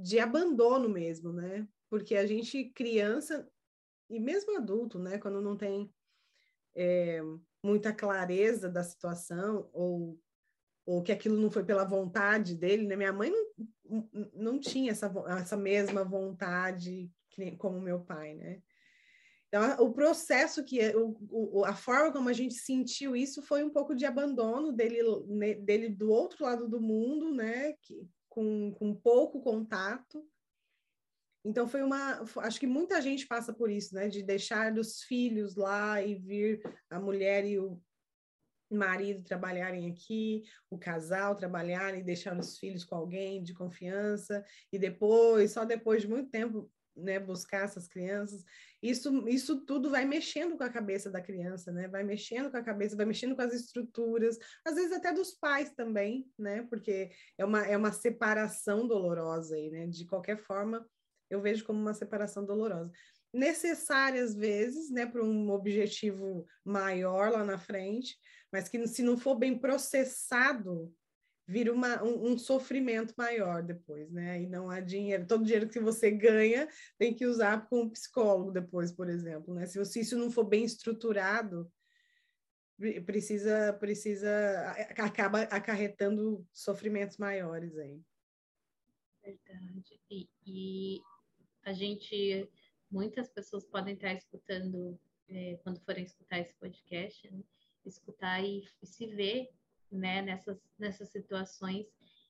de 0.01 0.19
abandono 0.19 0.89
mesmo, 0.89 1.31
né? 1.31 1.67
Porque 1.89 2.15
a 2.15 2.25
gente, 2.25 2.65
criança, 2.65 3.47
e 4.09 4.19
mesmo 4.19 4.57
adulto, 4.57 4.99
né, 4.99 5.17
quando 5.17 5.41
não 5.41 5.55
tem 5.55 5.91
é, 6.75 7.21
muita 7.63 7.93
clareza 7.93 8.69
da 8.69 8.83
situação, 8.83 9.69
ou, 9.73 10.19
ou 10.85 11.03
que 11.03 11.11
aquilo 11.11 11.37
não 11.37 11.51
foi 11.51 11.63
pela 11.63 11.83
vontade 11.83 12.55
dele, 12.55 12.87
né? 12.87 12.95
Minha 12.95 13.13
mãe 13.13 13.31
não, 13.31 14.09
não 14.33 14.59
tinha 14.59 14.91
essa, 14.91 15.11
essa 15.27 15.57
mesma 15.57 16.03
vontade 16.03 17.11
que, 17.29 17.55
como 17.57 17.81
meu 17.81 17.99
pai, 17.99 18.33
né? 18.35 18.61
Então, 19.47 19.83
o 19.83 19.91
processo 19.91 20.63
que 20.63 20.79
o, 20.95 21.18
o, 21.31 21.65
a 21.65 21.73
forma 21.73 22.11
como 22.11 22.29
a 22.29 22.33
gente 22.33 22.53
sentiu 22.53 23.15
isso 23.15 23.41
foi 23.41 23.63
um 23.63 23.69
pouco 23.71 23.95
de 23.95 24.06
abandono 24.06 24.71
dele, 24.71 24.99
né, 25.25 25.56
dele 25.56 25.89
do 25.89 26.11
outro 26.11 26.45
lado 26.45 26.68
do 26.68 26.79
mundo, 26.79 27.33
né? 27.33 27.73
Que, 27.81 28.07
com, 28.39 28.71
com 28.71 28.95
pouco 28.95 29.41
contato. 29.41 30.25
Então 31.43 31.67
foi 31.67 31.83
uma, 31.83 32.23
acho 32.37 32.57
que 32.57 32.67
muita 32.67 33.01
gente 33.01 33.27
passa 33.27 33.51
por 33.51 33.69
isso, 33.69 33.93
né, 33.93 34.07
de 34.07 34.23
deixar 34.23 34.71
os 34.77 35.01
filhos 35.03 35.55
lá 35.57 36.01
e 36.01 36.15
vir 36.15 36.61
a 36.89 36.97
mulher 36.97 37.45
e 37.45 37.59
o 37.59 37.81
marido 38.71 39.23
trabalharem 39.23 39.91
aqui, 39.91 40.43
o 40.69 40.77
casal 40.77 41.35
trabalharem, 41.35 42.01
deixar 42.01 42.37
os 42.37 42.57
filhos 42.57 42.85
com 42.85 42.95
alguém 42.95 43.43
de 43.43 43.53
confiança 43.53 44.45
e 44.71 44.79
depois, 44.79 45.51
só 45.51 45.65
depois 45.65 46.03
de 46.03 46.07
muito 46.07 46.29
tempo, 46.29 46.71
né, 46.99 47.19
buscar 47.19 47.63
essas 47.63 47.87
crianças. 47.87 48.44
Isso, 48.81 49.27
isso 49.27 49.65
tudo 49.65 49.89
vai 49.89 50.06
mexendo 50.06 50.57
com 50.57 50.63
a 50.63 50.69
cabeça 50.69 51.09
da 51.09 51.21
criança, 51.21 51.71
né? 51.71 51.87
Vai 51.87 52.03
mexendo 52.03 52.49
com 52.49 52.57
a 52.57 52.63
cabeça, 52.63 52.95
vai 52.95 53.06
mexendo 53.06 53.35
com 53.35 53.41
as 53.41 53.53
estruturas, 53.53 54.37
às 54.65 54.75
vezes 54.75 54.91
até 54.91 55.11
dos 55.11 55.31
pais 55.31 55.71
também, 55.71 56.31
né? 56.37 56.65
Porque 56.69 57.11
é 57.37 57.45
uma, 57.45 57.65
é 57.65 57.75
uma 57.75 57.91
separação 57.91 58.87
dolorosa 58.87 59.56
aí, 59.56 59.69
né? 59.69 59.87
De 59.87 60.06
qualquer 60.06 60.37
forma, 60.37 60.87
eu 61.29 61.41
vejo 61.41 61.65
como 61.65 61.79
uma 61.79 61.94
separação 61.94 62.45
dolorosa. 62.45 62.91
Necessária 63.33 64.23
às 64.23 64.33
vezes, 64.33 64.89
né, 64.89 65.06
para 65.06 65.23
um 65.23 65.51
objetivo 65.51 66.47
maior 66.65 67.31
lá 67.31 67.44
na 67.44 67.59
frente, 67.59 68.18
mas 68.51 68.68
que 68.68 68.87
se 68.87 69.03
não 69.03 69.18
for 69.18 69.35
bem 69.35 69.59
processado, 69.59 70.91
vira 71.49 71.73
uma, 71.73 72.03
um, 72.03 72.31
um, 72.31 72.37
sofrimento 72.37 73.15
maior 73.18 73.63
depois, 73.63 74.11
né? 74.11 74.44
E 74.44 74.45
não 74.47 74.69
há 74.69 74.79
dinheiro, 74.79 75.25
todo 75.25 75.44
dinheiro 75.44 75.68
que 75.68 75.79
você 75.79 76.11
ganha 76.11 76.69
tem 76.95 77.11
que 77.11 77.25
usar 77.25 77.68
com 77.68 77.81
um 77.81 77.89
psicólogo 77.89 78.51
depois, 78.51 78.91
por 78.91 79.09
exemplo, 79.09 79.56
né? 79.56 79.65
Se, 79.65 79.83
se 79.83 79.99
isso 80.01 80.15
não 80.15 80.29
for 80.29 80.44
bem 80.44 80.63
estruturado, 80.63 81.71
precisa, 83.03 83.73
precisa, 83.73 84.29
acaba 84.95 85.41
acarretando 85.41 86.47
sofrimentos 86.53 87.18
maiores 87.18 87.75
aí. 87.79 87.99
Verdade. 89.23 89.99
E, 90.11 90.29
e 90.45 91.01
a 91.63 91.73
gente, 91.73 92.47
muitas 92.91 93.27
pessoas 93.27 93.65
podem 93.65 93.95
estar 93.95 94.13
escutando, 94.13 94.99
é, 95.27 95.59
quando 95.63 95.81
forem 95.81 96.03
escutar 96.03 96.37
esse 96.39 96.53
podcast, 96.53 97.27
né? 97.31 97.44
escutar 97.85 98.44
e, 98.44 98.63
e 98.83 98.85
se 98.85 99.07
ver 99.07 99.49
né, 99.91 100.21
nessas, 100.21 100.57
nessas 100.77 101.09
situações. 101.09 101.87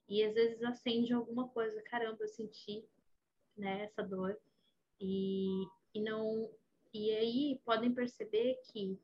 E 0.07 0.23
às 0.23 0.33
vezes 0.33 0.63
acende 0.63 1.13
alguma 1.13 1.47
coisa, 1.49 1.81
caramba, 1.83 2.17
eu 2.21 2.27
senti 2.27 2.83
né, 3.57 3.83
essa 3.83 4.01
dor. 4.01 4.37
E, 4.99 5.65
e 5.93 6.01
não 6.01 6.49
e 6.93 7.11
aí 7.11 7.61
podem 7.63 7.93
perceber 7.93 8.59
que 8.71 8.99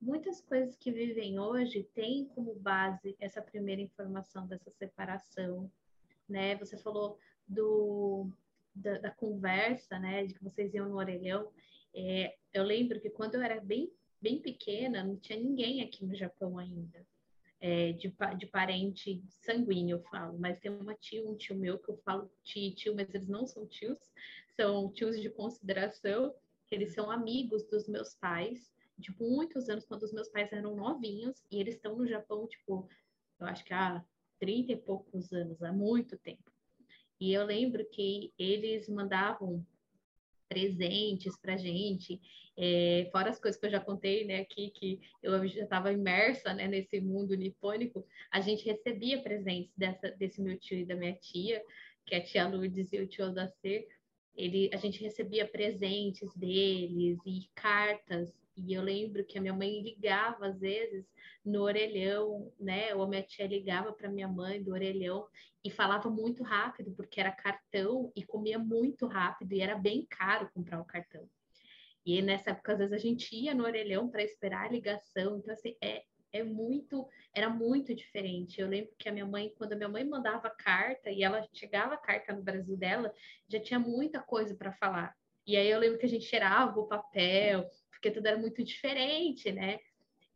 muitas 0.00 0.40
coisas 0.40 0.76
que 0.76 0.90
vivem 0.90 1.38
hoje 1.38 1.84
têm 1.94 2.26
como 2.34 2.54
base 2.54 3.16
essa 3.20 3.40
primeira 3.40 3.80
informação 3.80 4.46
dessa 4.46 4.70
separação, 4.70 5.70
né? 6.28 6.56
Você 6.56 6.76
falou 6.76 7.18
do 7.46 8.28
da, 8.74 8.98
da 8.98 9.10
conversa, 9.10 9.98
né, 9.98 10.24
de 10.26 10.34
que 10.34 10.42
vocês 10.42 10.72
iam 10.74 10.88
no 10.88 10.96
orelhão. 10.96 11.50
É, 11.94 12.36
eu 12.52 12.62
lembro 12.62 13.00
que 13.00 13.10
quando 13.10 13.34
eu 13.34 13.42
era 13.42 13.60
bem 13.60 13.92
bem 14.20 14.40
pequena, 14.40 15.02
não 15.02 15.16
tinha 15.16 15.38
ninguém 15.38 15.82
aqui 15.82 16.04
no 16.04 16.14
Japão 16.14 16.58
ainda. 16.58 17.06
É, 17.62 17.92
de, 17.92 18.14
de 18.38 18.46
parente 18.46 19.22
sanguíneo, 19.42 19.98
eu 19.98 20.02
falo, 20.04 20.38
mas 20.38 20.58
tem 20.60 20.70
uma 20.70 20.94
tia, 20.94 21.22
um 21.28 21.36
tio 21.36 21.54
meu 21.54 21.78
que 21.78 21.90
eu 21.90 21.98
falo 21.98 22.32
tio, 22.42 22.74
tio, 22.74 22.94
mas 22.94 23.12
eles 23.12 23.28
não 23.28 23.46
são 23.46 23.66
tios, 23.66 23.98
são 24.56 24.90
tios 24.90 25.20
de 25.20 25.28
consideração, 25.28 26.34
eles 26.70 26.94
são 26.94 27.10
amigos 27.10 27.62
dos 27.68 27.86
meus 27.86 28.14
pais, 28.14 28.72
de 28.96 29.14
muitos 29.20 29.68
anos, 29.68 29.84
quando 29.84 30.04
os 30.04 30.12
meus 30.12 30.28
pais 30.28 30.50
eram 30.52 30.74
novinhos, 30.74 31.44
e 31.50 31.58
eles 31.58 31.74
estão 31.74 31.96
no 31.96 32.06
Japão, 32.06 32.46
tipo, 32.46 32.88
eu 33.38 33.46
acho 33.46 33.62
que 33.64 33.74
há 33.74 34.02
30 34.38 34.72
e 34.72 34.76
poucos 34.76 35.30
anos, 35.32 35.62
há 35.62 35.72
muito 35.72 36.16
tempo. 36.18 36.50
E 37.20 37.34
eu 37.34 37.44
lembro 37.44 37.84
que 37.90 38.32
eles 38.38 38.88
mandavam 38.88 39.66
presentes 40.50 41.38
para 41.40 41.56
gente, 41.56 42.20
é, 42.58 43.08
fora 43.12 43.30
as 43.30 43.38
coisas 43.38 43.58
que 43.58 43.66
eu 43.66 43.70
já 43.70 43.78
contei, 43.78 44.24
né, 44.24 44.40
aqui, 44.40 44.70
que 44.70 45.00
eu 45.22 45.46
já 45.46 45.62
estava 45.62 45.92
imersa, 45.92 46.52
né, 46.52 46.66
nesse 46.66 47.00
mundo 47.00 47.36
nipônico, 47.36 48.04
a 48.32 48.40
gente 48.40 48.64
recebia 48.64 49.22
presentes 49.22 49.72
dessa, 49.76 50.10
desse 50.10 50.42
meu 50.42 50.58
tio 50.58 50.78
e 50.78 50.84
da 50.84 50.96
minha 50.96 51.14
tia, 51.14 51.62
que 52.04 52.16
é 52.16 52.18
a 52.18 52.24
tia 52.24 52.48
Lourdes 52.48 52.92
e 52.92 52.98
o 52.98 53.06
tio 53.06 53.26
Odacir, 53.26 53.86
ele, 54.34 54.70
a 54.72 54.76
gente 54.76 55.02
recebia 55.02 55.46
presentes 55.46 56.32
deles 56.34 57.18
e 57.26 57.48
cartas. 57.54 58.32
E 58.56 58.74
eu 58.74 58.82
lembro 58.82 59.24
que 59.24 59.38
a 59.38 59.40
minha 59.40 59.54
mãe 59.54 59.82
ligava 59.82 60.46
às 60.46 60.60
vezes 60.60 61.06
no 61.44 61.62
orelhão, 61.62 62.52
né? 62.58 62.94
Ou 62.94 63.02
a 63.02 63.08
minha 63.08 63.22
tia 63.22 63.46
ligava 63.46 63.92
para 63.92 64.10
minha 64.10 64.28
mãe 64.28 64.62
do 64.62 64.72
orelhão 64.72 65.26
e 65.64 65.70
falava 65.70 66.10
muito 66.10 66.42
rápido, 66.42 66.92
porque 66.92 67.20
era 67.20 67.32
cartão 67.32 68.12
e 68.14 68.22
comia 68.24 68.58
muito 68.58 69.06
rápido 69.06 69.52
e 69.52 69.60
era 69.60 69.76
bem 69.76 70.06
caro 70.08 70.50
comprar 70.52 70.80
o 70.80 70.84
cartão. 70.84 71.28
E 72.04 72.22
nessa 72.22 72.50
época, 72.50 72.72
às 72.72 72.78
vezes, 72.78 72.94
a 72.94 72.98
gente 72.98 73.34
ia 73.36 73.54
no 73.54 73.64
orelhão 73.64 74.08
para 74.08 74.22
esperar 74.22 74.66
a 74.66 74.72
ligação. 74.72 75.38
Então, 75.38 75.52
assim, 75.52 75.76
é, 75.82 76.04
é 76.32 76.42
muito, 76.42 77.08
era 77.34 77.48
muito 77.48 77.94
diferente. 77.94 78.60
Eu 78.60 78.68
lembro 78.68 78.92
que 78.98 79.08
a 79.08 79.12
minha 79.12 79.26
mãe, 79.26 79.52
quando 79.56 79.72
a 79.72 79.76
minha 79.76 79.88
mãe 79.88 80.04
mandava 80.04 80.50
carta 80.50 81.10
e 81.10 81.22
ela 81.22 81.46
chegava 81.52 81.94
a 81.94 81.98
carta 81.98 82.32
no 82.32 82.42
Brasil 82.42 82.76
dela, 82.76 83.12
já 83.48 83.60
tinha 83.60 83.78
muita 83.78 84.20
coisa 84.20 84.54
para 84.54 84.72
falar. 84.72 85.16
E 85.46 85.56
aí 85.56 85.68
eu 85.68 85.78
lembro 85.78 85.98
que 85.98 86.06
a 86.06 86.08
gente 86.08 86.24
cheirava 86.24 86.78
o 86.78 86.86
papel, 86.86 87.68
porque 87.90 88.10
tudo 88.10 88.26
era 88.26 88.38
muito 88.38 88.62
diferente, 88.62 89.50
né? 89.50 89.78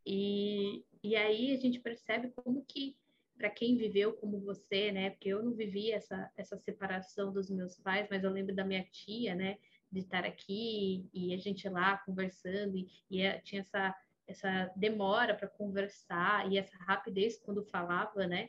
E, 0.04 0.84
e 1.02 1.16
aí 1.16 1.54
a 1.54 1.56
gente 1.56 1.80
percebe 1.80 2.30
como 2.34 2.64
que 2.64 2.96
para 3.36 3.50
quem 3.50 3.76
viveu 3.76 4.12
como 4.14 4.40
você, 4.40 4.92
né? 4.92 5.10
Porque 5.10 5.28
eu 5.28 5.42
não 5.42 5.52
vivi 5.52 5.92
essa, 5.92 6.30
essa 6.36 6.56
separação 6.56 7.32
dos 7.32 7.50
meus 7.50 7.76
pais, 7.76 8.06
mas 8.10 8.22
eu 8.22 8.30
lembro 8.30 8.54
da 8.54 8.64
minha 8.64 8.84
tia, 8.84 9.34
né? 9.34 9.58
De 9.90 10.00
estar 10.00 10.24
aqui 10.24 11.08
e 11.12 11.32
a 11.34 11.38
gente 11.38 11.68
lá 11.68 11.98
conversando 11.98 12.76
e, 12.76 12.88
e 13.10 13.22
é, 13.22 13.38
tinha 13.38 13.60
essa 13.60 13.94
essa 14.26 14.72
demora 14.76 15.34
para 15.34 15.48
conversar 15.48 16.50
e 16.50 16.58
essa 16.58 16.76
rapidez 16.78 17.38
quando 17.38 17.64
falava, 17.64 18.26
né? 18.26 18.48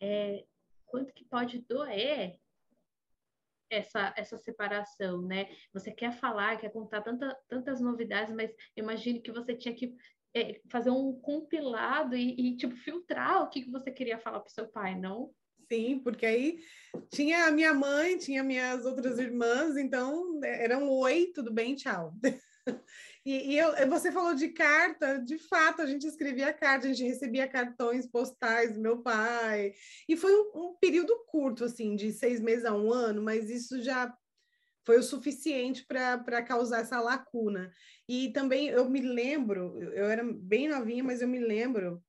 É, 0.00 0.44
quanto 0.86 1.12
que 1.12 1.24
pode 1.24 1.58
doer 1.60 2.38
essa, 3.70 4.12
essa 4.16 4.36
separação, 4.38 5.22
né? 5.22 5.48
Você 5.72 5.90
quer 5.90 6.12
falar, 6.12 6.58
quer 6.58 6.70
contar 6.70 7.02
tanta, 7.02 7.36
tantas 7.48 7.80
novidades, 7.80 8.34
mas 8.34 8.54
imagine 8.76 9.20
que 9.20 9.32
você 9.32 9.54
tinha 9.54 9.74
que 9.74 9.96
é, 10.34 10.60
fazer 10.70 10.90
um 10.90 11.12
compilado 11.20 12.16
e, 12.16 12.34
e, 12.38 12.56
tipo, 12.56 12.76
filtrar 12.76 13.42
o 13.42 13.48
que, 13.48 13.62
que 13.62 13.70
você 13.70 13.90
queria 13.90 14.18
falar 14.18 14.40
para 14.40 14.50
seu 14.50 14.68
pai, 14.68 14.98
não? 14.98 15.32
Sim, 15.68 15.98
porque 16.00 16.26
aí 16.26 16.58
tinha 17.10 17.46
a 17.46 17.50
minha 17.50 17.72
mãe, 17.72 18.18
tinha 18.18 18.42
minhas 18.42 18.84
outras 18.84 19.18
irmãs, 19.18 19.76
então 19.76 20.38
era 20.44 20.78
um 20.78 20.90
oi, 20.90 21.32
tudo 21.34 21.52
bem, 21.52 21.74
tchau. 21.74 22.14
E, 23.24 23.52
e 23.52 23.58
eu, 23.58 23.88
você 23.88 24.12
falou 24.12 24.34
de 24.34 24.48
carta, 24.50 25.18
de 25.18 25.38
fato, 25.38 25.80
a 25.80 25.86
gente 25.86 26.06
escrevia 26.06 26.52
carta, 26.52 26.86
a 26.86 26.92
gente 26.92 27.08
recebia 27.08 27.48
cartões 27.48 28.06
postais 28.06 28.74
do 28.74 28.80
meu 28.80 29.02
pai. 29.02 29.72
E 30.06 30.16
foi 30.16 30.32
um, 30.32 30.50
um 30.54 30.76
período 30.78 31.24
curto, 31.26 31.64
assim, 31.64 31.96
de 31.96 32.12
seis 32.12 32.38
meses 32.38 32.64
a 32.64 32.74
um 32.74 32.92
ano, 32.92 33.22
mas 33.22 33.48
isso 33.48 33.80
já 33.82 34.14
foi 34.84 34.98
o 34.98 35.02
suficiente 35.02 35.86
para 35.86 36.42
causar 36.42 36.80
essa 36.80 37.00
lacuna. 37.00 37.72
E 38.06 38.30
também 38.32 38.68
eu 38.68 38.88
me 38.90 39.00
lembro, 39.00 39.82
eu 39.94 40.04
era 40.04 40.22
bem 40.22 40.68
novinha, 40.68 41.02
mas 41.02 41.22
eu 41.22 41.28
me 41.28 41.38
lembro 41.38 42.04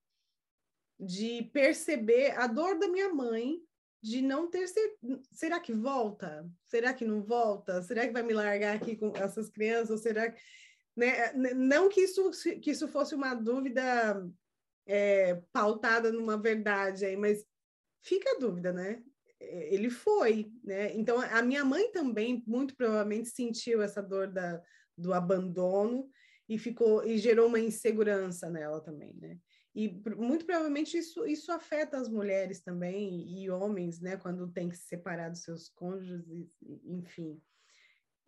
de 1.00 1.44
perceber 1.52 2.38
a 2.38 2.46
dor 2.46 2.78
da 2.78 2.88
minha 2.88 3.12
mãe 3.12 3.58
de 4.02 4.20
não 4.22 4.48
ter 4.48 4.68
certeza. 4.68 5.20
Será 5.32 5.58
que 5.58 5.72
volta? 5.72 6.46
Será 6.66 6.92
que 6.92 7.04
não 7.04 7.22
volta? 7.22 7.82
Será 7.82 8.06
que 8.06 8.12
vai 8.12 8.22
me 8.22 8.34
largar 8.34 8.76
aqui 8.76 8.96
com 8.96 9.12
essas 9.16 9.48
crianças? 9.48 9.90
Ou 9.90 9.98
será 9.98 10.30
que 10.30 10.38
né? 10.96 11.32
Não 11.54 11.88
que 11.88 12.00
isso, 12.00 12.30
que 12.60 12.70
isso 12.70 12.88
fosse 12.88 13.14
uma 13.14 13.34
dúvida 13.34 14.26
é, 14.86 15.34
pautada 15.52 16.10
numa 16.10 16.38
verdade 16.38 17.04
aí, 17.04 17.16
mas 17.16 17.44
fica 18.02 18.30
a 18.32 18.38
dúvida, 18.38 18.72
né? 18.72 19.02
Ele 19.38 19.90
foi, 19.90 20.50
né? 20.64 20.94
Então 20.94 21.20
a 21.20 21.42
minha 21.42 21.64
mãe 21.64 21.92
também 21.92 22.42
muito 22.46 22.74
provavelmente 22.74 23.28
sentiu 23.28 23.82
essa 23.82 24.02
dor 24.02 24.28
da, 24.28 24.62
do 24.96 25.12
abandono 25.12 26.08
e 26.48 26.58
ficou 26.58 27.04
e 27.04 27.18
gerou 27.18 27.48
uma 27.48 27.60
insegurança 27.60 28.48
nela 28.48 28.80
também, 28.80 29.12
né? 29.14 29.38
E 29.74 29.90
muito 30.16 30.46
provavelmente 30.46 30.96
isso, 30.96 31.26
isso 31.26 31.52
afeta 31.52 31.98
as 31.98 32.08
mulheres 32.08 32.62
também 32.62 33.28
e 33.28 33.50
homens, 33.50 34.00
né? 34.00 34.16
Quando 34.16 34.50
tem 34.50 34.70
que 34.70 34.76
se 34.76 34.84
separar 34.84 35.28
dos 35.28 35.42
seus 35.42 35.68
cônjuges, 35.68 36.56
enfim. 36.62 37.38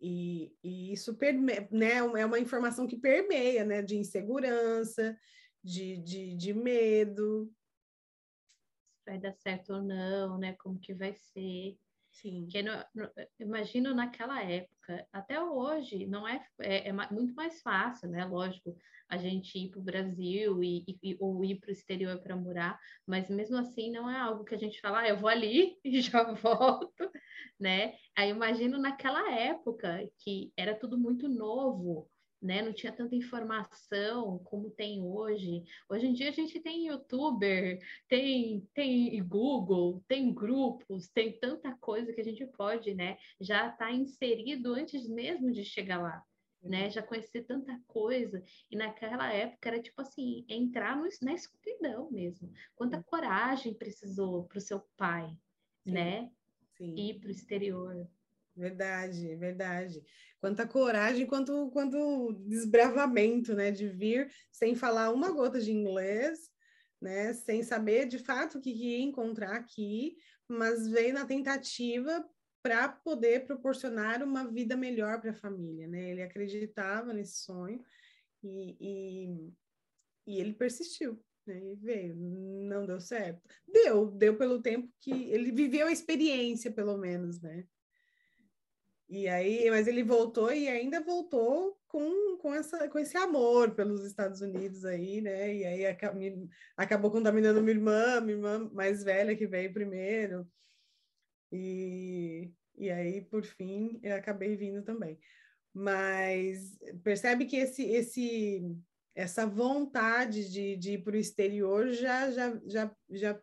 E, 0.01 0.55
e 0.63 0.93
isso 0.93 1.17
né, 1.71 1.95
é 1.97 2.25
uma 2.25 2.39
informação 2.39 2.87
que 2.87 2.97
permeia, 2.97 3.65
né, 3.65 3.81
de 3.81 3.97
insegurança, 3.97 5.17
de, 5.63 5.97
de, 5.97 6.35
de 6.35 6.53
medo. 6.53 7.53
Vai 9.05 9.17
dar 9.17 9.33
certo 9.33 9.73
ou 9.73 9.81
não, 9.81 10.37
né? 10.37 10.53
Como 10.53 10.79
que 10.79 10.93
vai 10.93 11.13
ser. 11.13 11.77
Sim. 12.21 12.47
Que 12.47 12.61
no, 12.61 12.73
no, 12.93 13.09
imagino 13.39 13.93
naquela 13.93 14.43
época, 14.43 15.07
até 15.11 15.41
hoje, 15.41 16.05
não 16.05 16.27
é, 16.27 16.45
é, 16.61 16.89
é 16.89 16.93
muito 17.11 17.33
mais 17.33 17.61
fácil, 17.61 18.09
né? 18.09 18.25
Lógico, 18.25 18.75
a 19.07 19.17
gente 19.17 19.57
ir 19.57 19.69
para 19.69 19.79
o 19.79 19.83
Brasil 19.83 20.61
e, 20.61 20.83
e, 21.01 21.17
ou 21.19 21.43
ir 21.45 21.59
para 21.59 21.69
o 21.69 21.71
exterior 21.71 22.19
para 22.21 22.35
morar, 22.35 22.77
mas 23.07 23.29
mesmo 23.29 23.57
assim 23.57 23.89
não 23.91 24.09
é 24.09 24.19
algo 24.19 24.43
que 24.43 24.53
a 24.53 24.57
gente 24.57 24.81
fala, 24.81 24.99
ah, 24.99 25.07
eu 25.09 25.17
vou 25.17 25.29
ali 25.29 25.77
e 25.83 26.01
já 26.01 26.23
volto, 26.33 27.09
né? 27.59 27.93
Aí 28.15 28.29
imagino 28.29 28.77
naquela 28.77 29.31
época 29.31 30.05
que 30.19 30.51
era 30.57 30.75
tudo 30.77 30.97
muito 30.99 31.29
novo, 31.29 32.09
né? 32.41 32.61
Não 32.61 32.73
tinha 32.73 32.91
tanta 32.91 33.15
informação 33.15 34.39
como 34.39 34.69
tem 34.69 35.01
hoje. 35.01 35.63
Hoje 35.89 36.07
em 36.07 36.13
dia 36.13 36.29
a 36.29 36.33
gente 36.33 36.59
tem 36.59 36.87
youtuber, 36.87 37.79
tem, 38.07 38.67
tem 38.73 39.21
Google, 39.27 40.03
tem 40.07 40.33
grupos, 40.33 41.09
tem 41.09 41.37
tanta 41.39 41.75
coisa 41.77 42.13
que 42.13 42.21
a 42.21 42.23
gente 42.23 42.45
pode, 42.45 42.93
né? 42.93 43.17
Já 43.39 43.67
está 43.67 43.91
inserido 43.91 44.73
antes 44.73 45.07
mesmo 45.07 45.51
de 45.51 45.63
chegar 45.65 46.01
lá 46.01 46.23
né? 46.61 46.89
Já 46.89 47.01
conheci 47.01 47.41
tanta 47.41 47.79
coisa. 47.87 48.43
E 48.69 48.75
naquela 48.75 49.31
época 49.31 49.69
era 49.69 49.81
tipo 49.81 50.01
assim, 50.01 50.45
entrar 50.47 50.95
no, 50.97 51.07
na 51.21 51.33
escuridão 51.33 52.09
mesmo. 52.11 52.51
Quanta 52.75 53.01
coragem 53.03 53.73
precisou 53.73 54.43
para 54.45 54.57
o 54.57 54.61
seu 54.61 54.81
pai, 54.97 55.29
Sim. 55.83 55.91
né? 55.91 56.31
Sim. 56.77 56.95
Ir 56.95 57.19
para 57.19 57.27
o 57.27 57.31
exterior. 57.31 58.07
Verdade, 58.59 59.35
verdade. 59.37 60.03
Quanta 60.41 60.67
coragem, 60.67 61.25
quanto, 61.25 61.69
quanto 61.71 62.33
desbravamento, 62.45 63.55
né? 63.55 63.71
De 63.71 63.87
vir 63.87 64.29
sem 64.51 64.75
falar 64.75 65.11
uma 65.13 65.31
gota 65.31 65.61
de 65.61 65.71
inglês, 65.71 66.51
né? 67.01 67.31
Sem 67.31 67.63
saber 67.63 68.05
de 68.05 68.19
fato 68.19 68.57
o 68.57 68.61
que 68.61 68.69
ia 68.69 68.99
encontrar 68.99 69.55
aqui, 69.55 70.17
mas 70.45 70.89
veio 70.89 71.13
na 71.13 71.25
tentativa 71.25 72.27
para 72.61 72.89
poder 72.89 73.45
proporcionar 73.45 74.21
uma 74.21 74.45
vida 74.51 74.75
melhor 74.75 75.21
para 75.21 75.31
a 75.31 75.33
família, 75.33 75.87
né? 75.87 76.11
Ele 76.11 76.21
acreditava 76.21 77.13
nesse 77.13 77.37
sonho 77.45 77.81
e, 78.43 78.75
e, 78.77 79.53
e 80.27 80.41
ele 80.41 80.51
persistiu, 80.51 81.17
né? 81.47 81.57
E 81.63 81.75
veio, 81.75 82.13
não 82.13 82.85
deu 82.85 82.99
certo. 82.99 83.41
Deu, 83.65 84.11
deu 84.11 84.37
pelo 84.37 84.61
tempo 84.61 84.91
que 84.99 85.11
ele 85.31 85.49
viveu 85.49 85.87
a 85.87 85.93
experiência, 85.93 86.69
pelo 86.69 86.97
menos, 86.97 87.39
né? 87.39 87.65
E 89.09 89.27
aí, 89.27 89.69
mas 89.71 89.87
ele 89.87 90.03
voltou 90.03 90.53
e 90.53 90.67
ainda 90.67 91.01
voltou 91.01 91.79
com, 91.87 92.37
com, 92.37 92.53
essa, 92.53 92.87
com 92.87 92.99
esse 92.99 93.17
amor 93.17 93.71
pelos 93.71 94.05
Estados 94.05 94.39
Unidos 94.39 94.85
aí, 94.85 95.19
né? 95.19 95.55
E 95.55 95.65
aí 95.65 95.85
acabou 96.77 97.09
contaminando 97.09 97.61
minha 97.61 97.75
irmã, 97.75 98.21
minha 98.21 98.37
irmã 98.37 98.69
mais 98.71 99.03
velha 99.03 99.35
que 99.35 99.47
veio 99.47 99.73
primeiro. 99.73 100.47
E, 101.51 102.51
E 102.77 102.89
aí, 102.91 103.21
por 103.21 103.43
fim, 103.43 103.99
eu 104.03 104.15
acabei 104.15 104.55
vindo 104.55 104.83
também. 104.83 105.19
Mas 105.73 106.77
percebe 107.03 107.45
que 107.45 107.57
esse, 107.57 107.83
esse, 107.83 108.61
essa 109.15 109.45
vontade 109.45 110.51
de, 110.51 110.77
de 110.77 110.93
ir 110.93 111.03
para 111.03 111.15
o 111.15 111.19
exterior 111.19 111.89
já, 111.89 112.31
já, 112.31 112.59
já, 112.65 112.95
já 113.09 113.41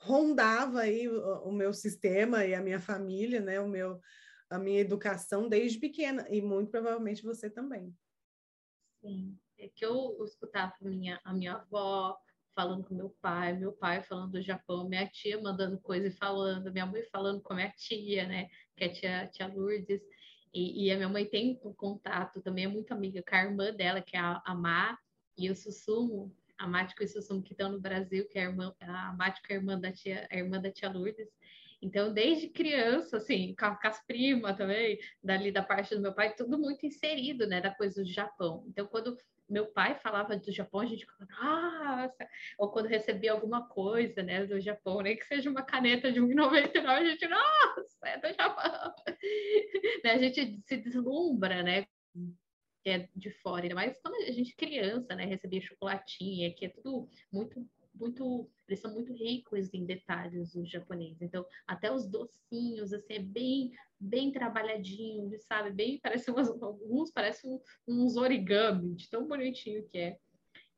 rondava 0.00 0.80
aí 0.80 1.08
o, 1.08 1.48
o, 1.48 1.52
meu 1.52 1.72
sistema 1.74 2.44
e 2.46 2.54
a 2.54 2.62
minha 2.62 2.80
família, 2.80 3.40
né? 3.40 3.60
O 3.60 3.68
meu, 3.68 4.00
a 4.50 4.58
minha 4.58 4.80
educação 4.80 5.48
desde 5.48 5.78
pequena, 5.78 6.26
e 6.30 6.40
muito 6.40 6.70
provavelmente 6.70 7.22
você 7.22 7.50
também. 7.50 7.94
Sim, 9.00 9.38
é 9.58 9.68
que 9.68 9.84
eu 9.84 10.22
escutava 10.24 10.74
minha, 10.80 11.20
a 11.24 11.32
minha 11.32 11.54
avó 11.54 12.18
falando 12.54 12.82
com 12.82 12.94
meu 12.94 13.10
pai, 13.20 13.52
meu 13.52 13.72
pai 13.72 14.02
falando 14.02 14.32
do 14.32 14.42
Japão, 14.42 14.88
minha 14.88 15.06
tia 15.06 15.40
mandando 15.40 15.78
coisa 15.78 16.08
e 16.08 16.10
falando, 16.10 16.72
minha 16.72 16.86
mãe 16.86 17.04
falando 17.04 17.40
com 17.40 17.52
a 17.52 17.56
minha 17.56 17.70
tia, 17.70 18.26
né? 18.26 18.48
Que 18.76 18.84
é 18.84 18.86
a 18.86 18.92
tia, 18.92 19.26
tia 19.28 19.46
Lourdes. 19.46 20.02
E, 20.52 20.86
e, 20.86 20.90
a 20.90 20.96
minha 20.96 21.08
mãe 21.08 21.24
tem 21.24 21.60
um 21.62 21.72
contato, 21.72 22.42
também 22.42 22.64
é 22.64 22.68
muito 22.68 22.92
amiga 22.92 23.22
com 23.22 23.36
a 23.36 23.44
irmã 23.44 23.72
dela, 23.72 24.00
que 24.00 24.16
é 24.16 24.20
a, 24.20 24.42
a 24.44 24.54
Má, 24.54 24.98
e 25.36 25.50
o 25.50 25.54
Sussumo, 25.54 26.34
a 26.56 26.66
Mático 26.66 27.02
e 27.02 27.06
o 27.06 27.08
Sussumo, 27.08 27.42
que 27.42 27.52
estão 27.52 27.70
no 27.70 27.80
Brasil, 27.80 28.26
que 28.28 28.38
é 28.38 28.46
a, 28.46 28.50
irmã, 28.50 28.74
a 28.80 29.12
Mático 29.12 29.46
é 29.50 29.54
a 29.54 29.58
irmã 29.58 29.78
da 29.78 29.92
tia, 29.92 30.26
a 30.28 30.36
irmã 30.36 30.60
da 30.60 30.72
tia 30.72 30.90
Lourdes. 30.90 31.28
Então, 31.80 32.12
desde 32.12 32.48
criança, 32.48 33.18
assim, 33.18 33.54
com, 33.54 33.66
as 33.86 34.04
primas 34.04 34.56
também, 34.56 34.98
dali 35.22 35.52
da 35.52 35.62
parte 35.62 35.94
do 35.94 36.00
meu 36.00 36.12
pai, 36.12 36.34
tudo 36.34 36.58
muito 36.58 36.84
inserido, 36.84 37.46
né, 37.46 37.60
da 37.60 37.74
coisa 37.74 38.02
do 38.02 38.10
Japão. 38.10 38.64
Então, 38.66 38.86
quando 38.86 39.16
meu 39.48 39.66
pai 39.66 39.98
falava 40.00 40.36
do 40.36 40.52
Japão, 40.52 40.80
a 40.80 40.86
gente 40.86 41.06
ficava, 41.06 41.26
nossa! 41.30 42.28
Ou 42.58 42.70
quando 42.70 42.86
recebia 42.86 43.32
alguma 43.32 43.66
coisa, 43.66 44.22
né, 44.22 44.44
do 44.44 44.60
Japão, 44.60 45.00
nem 45.00 45.16
que 45.16 45.24
seja 45.24 45.48
uma 45.48 45.62
caneta 45.62 46.12
de 46.12 46.20
1,99, 46.20 46.86
a 46.86 47.04
gente, 47.04 47.28
nossa, 47.28 47.98
é 48.04 48.18
do 48.18 48.34
Japão! 48.34 48.94
né, 50.04 50.10
a 50.10 50.18
gente 50.18 50.60
se 50.66 50.76
deslumbra, 50.76 51.62
né, 51.62 51.86
que 52.82 52.90
é 52.90 53.08
de 53.14 53.30
fora, 53.30 53.74
mais 53.74 53.98
quando 54.00 54.16
a 54.16 54.32
gente 54.32 54.54
criança, 54.54 55.14
né, 55.14 55.24
recebia 55.24 55.60
chocolatinha, 55.60 56.52
que 56.52 56.66
é 56.66 56.68
tudo 56.68 57.08
muito 57.32 57.66
muito, 57.98 58.48
eles 58.68 58.80
são 58.80 58.92
muito 58.92 59.12
ricos 59.12 59.72
em 59.72 59.86
detalhes 59.86 60.54
os 60.54 60.70
japoneses. 60.70 61.22
Então, 61.22 61.44
até 61.66 61.90
os 61.90 62.06
docinhos, 62.06 62.92
assim, 62.92 63.14
é 63.14 63.18
bem, 63.18 63.72
bem 63.98 64.30
trabalhadinho, 64.30 65.38
sabe? 65.40 65.70
Bem, 65.70 65.98
parece 65.98 66.30
umas, 66.30 66.48
alguns 66.62 67.10
parecem 67.10 67.60
uns 67.86 68.16
origami, 68.16 68.94
de 68.94 69.08
tão 69.08 69.26
bonitinho 69.26 69.86
que 69.88 69.98
é. 69.98 70.18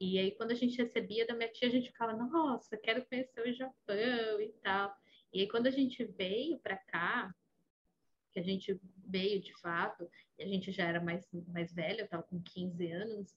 E 0.00 0.18
aí, 0.18 0.30
quando 0.30 0.52
a 0.52 0.54
gente 0.54 0.78
recebia 0.78 1.26
da 1.26 1.34
minha 1.34 1.50
tia, 1.50 1.68
a 1.68 1.70
gente 1.70 1.88
ficava, 1.88 2.12
nossa, 2.12 2.76
quero 2.76 3.04
conhecer 3.06 3.42
o 3.42 3.52
Japão 3.52 4.40
e 4.40 4.52
tal. 4.62 4.94
E 5.32 5.40
aí, 5.40 5.48
quando 5.48 5.66
a 5.66 5.70
gente 5.70 6.04
veio 6.04 6.58
para 6.58 6.76
cá, 6.76 7.34
que 8.32 8.38
a 8.38 8.42
gente 8.42 8.80
veio 9.04 9.40
de 9.40 9.52
fato, 9.60 10.08
e 10.38 10.42
a 10.42 10.46
gente 10.46 10.70
já 10.70 10.86
era 10.86 11.00
mais, 11.00 11.28
mais 11.48 11.72
velha, 11.74 12.00
eu 12.00 12.04
estava 12.04 12.22
com 12.22 12.40
15 12.40 12.90
anos, 12.92 13.36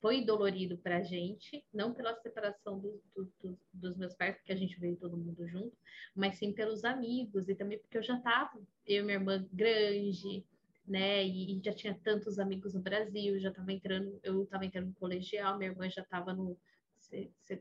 foi 0.00 0.24
dolorido 0.24 0.78
para 0.78 0.96
a 0.96 1.02
gente, 1.02 1.64
não 1.72 1.92
pela 1.92 2.14
separação 2.16 2.78
do, 2.78 3.02
do, 3.14 3.32
do, 3.42 3.58
dos 3.72 3.96
meus 3.96 4.14
pais, 4.14 4.36
porque 4.36 4.52
a 4.52 4.56
gente 4.56 4.78
veio 4.80 4.96
todo 4.96 5.16
mundo 5.16 5.46
junto, 5.46 5.76
mas 6.14 6.38
sim 6.38 6.52
pelos 6.52 6.84
amigos 6.84 7.48
e 7.48 7.54
também 7.54 7.78
porque 7.78 7.98
eu 7.98 8.02
já 8.02 8.16
estava, 8.16 8.58
eu 8.86 9.02
e 9.02 9.04
minha 9.04 9.18
irmã 9.18 9.46
grande, 9.52 10.44
né, 10.86 11.22
e, 11.24 11.60
já 11.62 11.72
tinha 11.72 11.94
tantos 12.02 12.38
amigos 12.38 12.74
no 12.74 12.80
Brasil, 12.80 13.38
já 13.38 13.50
estava 13.50 13.72
entrando, 13.72 14.18
eu 14.22 14.42
estava 14.42 14.64
entrando 14.64 14.88
no 14.88 14.94
colegial, 14.94 15.58
minha 15.58 15.70
irmã 15.70 15.88
já 15.88 16.02
estava 16.02 16.32
no 16.32 16.58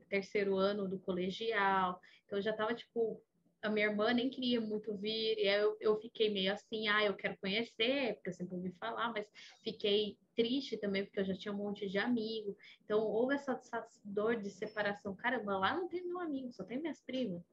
terceiro 0.07 0.55
ano 0.55 0.87
do 0.87 0.99
colegial, 0.99 1.99
então 2.25 2.37
eu 2.37 2.43
já 2.43 2.51
estava 2.51 2.73
tipo 2.73 3.21
a 3.61 3.69
minha 3.69 3.87
irmã 3.87 4.13
nem 4.13 4.29
queria 4.29 4.61
muito 4.61 4.95
vir, 4.95 5.37
e 5.37 5.47
eu, 5.47 5.77
eu 5.79 5.99
fiquei 5.99 6.29
meio 6.29 6.53
assim, 6.53 6.87
ah, 6.87 7.03
eu 7.03 7.13
quero 7.13 7.37
conhecer, 7.37 8.15
porque 8.15 8.29
eu 8.29 8.33
sempre 8.33 8.55
ouvi 8.55 8.71
falar, 8.71 9.11
mas 9.11 9.27
fiquei 9.63 10.17
triste 10.35 10.77
também, 10.77 11.03
porque 11.03 11.19
eu 11.19 11.25
já 11.25 11.33
tinha 11.33 11.53
um 11.53 11.57
monte 11.57 11.87
de 11.89 11.97
amigo. 11.97 12.55
Então, 12.83 13.01
houve 13.01 13.35
essa, 13.35 13.51
essa 13.51 13.85
dor 14.03 14.37
de 14.37 14.49
separação. 14.49 15.15
Caramba, 15.15 15.57
lá 15.57 15.75
não 15.75 15.87
tem 15.89 16.05
meu 16.05 16.19
amigo, 16.19 16.51
só 16.53 16.63
tem 16.63 16.79
minhas 16.79 17.01
primas. 17.01 17.43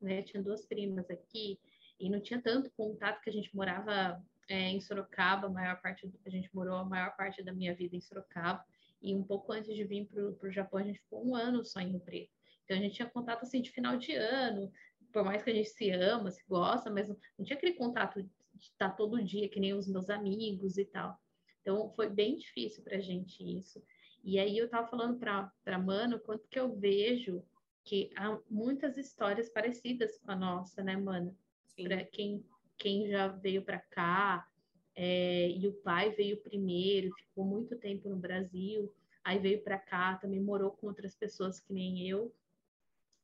Né? 0.00 0.22
Tinha 0.22 0.42
duas 0.42 0.64
primas 0.64 1.10
aqui, 1.10 1.58
e 1.98 2.08
não 2.08 2.20
tinha 2.20 2.40
tanto 2.40 2.70
contato 2.70 3.20
que 3.20 3.28
a 3.28 3.32
gente 3.32 3.54
morava 3.54 4.22
é, 4.48 4.70
em 4.70 4.80
Sorocaba, 4.80 5.46
a 5.46 5.50
maior 5.50 5.80
parte, 5.82 6.10
a 6.24 6.30
gente 6.30 6.48
morou 6.54 6.76
a 6.76 6.84
maior 6.84 7.14
parte 7.14 7.42
da 7.42 7.52
minha 7.52 7.74
vida 7.74 7.94
em 7.94 8.00
Sorocaba, 8.00 8.64
e 9.02 9.14
um 9.14 9.22
pouco 9.22 9.52
antes 9.52 9.74
de 9.74 9.84
vir 9.84 10.06
para 10.06 10.48
o 10.48 10.50
Japão, 10.50 10.80
a 10.80 10.82
gente 10.82 10.98
ficou 10.98 11.26
um 11.26 11.34
ano 11.34 11.64
só 11.64 11.80
em 11.80 11.90
Rio 11.90 12.00
Preto. 12.00 12.32
Então, 12.64 12.78
a 12.78 12.80
gente 12.80 12.94
tinha 12.94 13.08
contato, 13.10 13.42
assim, 13.42 13.60
de 13.60 13.70
final 13.70 13.96
de 13.96 14.14
ano, 14.14 14.70
por 15.12 15.24
mais 15.24 15.42
que 15.42 15.50
a 15.50 15.54
gente 15.54 15.68
se 15.68 15.90
ama, 15.90 16.30
se 16.30 16.42
gosta, 16.48 16.90
mas 16.90 17.08
não, 17.08 17.16
tinha 17.44 17.56
aquele 17.56 17.74
contato 17.74 18.22
de 18.22 18.30
estar 18.60 18.90
todo 18.90 19.22
dia, 19.22 19.48
que 19.48 19.60
nem 19.60 19.74
os 19.74 19.88
meus 19.88 20.10
amigos 20.10 20.78
e 20.78 20.84
tal. 20.84 21.18
Então, 21.60 21.90
foi 21.90 22.08
bem 22.08 22.36
difícil 22.36 22.82
para 22.82 22.96
a 22.96 23.00
gente 23.00 23.42
isso. 23.42 23.82
E 24.22 24.38
aí, 24.38 24.56
eu 24.56 24.66
estava 24.66 24.86
falando 24.88 25.18
para 25.18 25.52
a 25.66 25.78
Mano 25.78 26.18
quanto 26.20 26.48
que 26.48 26.58
eu 26.58 26.74
vejo 26.74 27.42
que 27.84 28.10
há 28.16 28.38
muitas 28.48 28.96
histórias 28.96 29.48
parecidas 29.48 30.18
com 30.18 30.30
a 30.30 30.36
nossa, 30.36 30.82
né, 30.82 30.96
Mana? 30.96 31.34
Para 31.82 32.04
quem, 32.04 32.44
quem 32.76 33.08
já 33.08 33.28
veio 33.28 33.62
para 33.62 33.78
cá, 33.78 34.46
é, 34.94 35.48
e 35.50 35.66
o 35.66 35.72
pai 35.72 36.10
veio 36.10 36.42
primeiro, 36.42 37.10
ficou 37.16 37.44
muito 37.44 37.76
tempo 37.76 38.08
no 38.08 38.16
Brasil, 38.16 38.92
aí 39.24 39.38
veio 39.38 39.62
para 39.62 39.78
cá, 39.78 40.16
também 40.16 40.40
morou 40.40 40.72
com 40.72 40.88
outras 40.88 41.14
pessoas 41.14 41.58
que 41.58 41.72
nem 41.72 42.06
eu, 42.06 42.34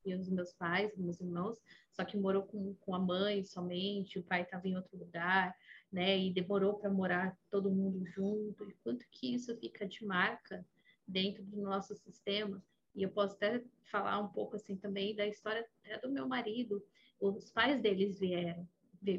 e 0.06 0.14
os 0.14 0.28
meus 0.28 0.52
pais, 0.52 0.96
meus 0.96 1.20
irmãos, 1.20 1.60
só 1.90 2.04
que 2.04 2.16
morou 2.16 2.42
com, 2.42 2.74
com 2.80 2.94
a 2.94 2.98
mãe 2.98 3.44
somente, 3.44 4.18
o 4.18 4.22
pai 4.22 4.42
estava 4.42 4.68
em 4.68 4.76
outro 4.76 4.96
lugar, 4.96 5.56
né? 5.90 6.18
E 6.18 6.32
demorou 6.32 6.74
para 6.74 6.90
morar 6.90 7.36
todo 7.50 7.70
mundo 7.70 8.04
junto. 8.06 8.68
E 8.68 8.74
quanto 8.82 9.06
que 9.10 9.34
isso 9.34 9.56
fica 9.56 9.86
de 9.86 10.04
marca 10.04 10.64
dentro 11.06 11.42
do 11.42 11.60
nosso 11.62 11.94
sistema? 11.96 12.62
E 12.94 13.02
eu 13.02 13.10
posso 13.10 13.34
até 13.34 13.62
falar 13.90 14.18
um 14.18 14.28
pouco 14.28 14.56
assim 14.56 14.76
também 14.76 15.14
da 15.14 15.26
história 15.26 15.66
até 15.84 15.98
do 15.98 16.10
meu 16.10 16.26
marido. 16.26 16.84
Os 17.20 17.50
pais 17.50 17.80
deles 17.80 18.18
vieram. 18.18 18.66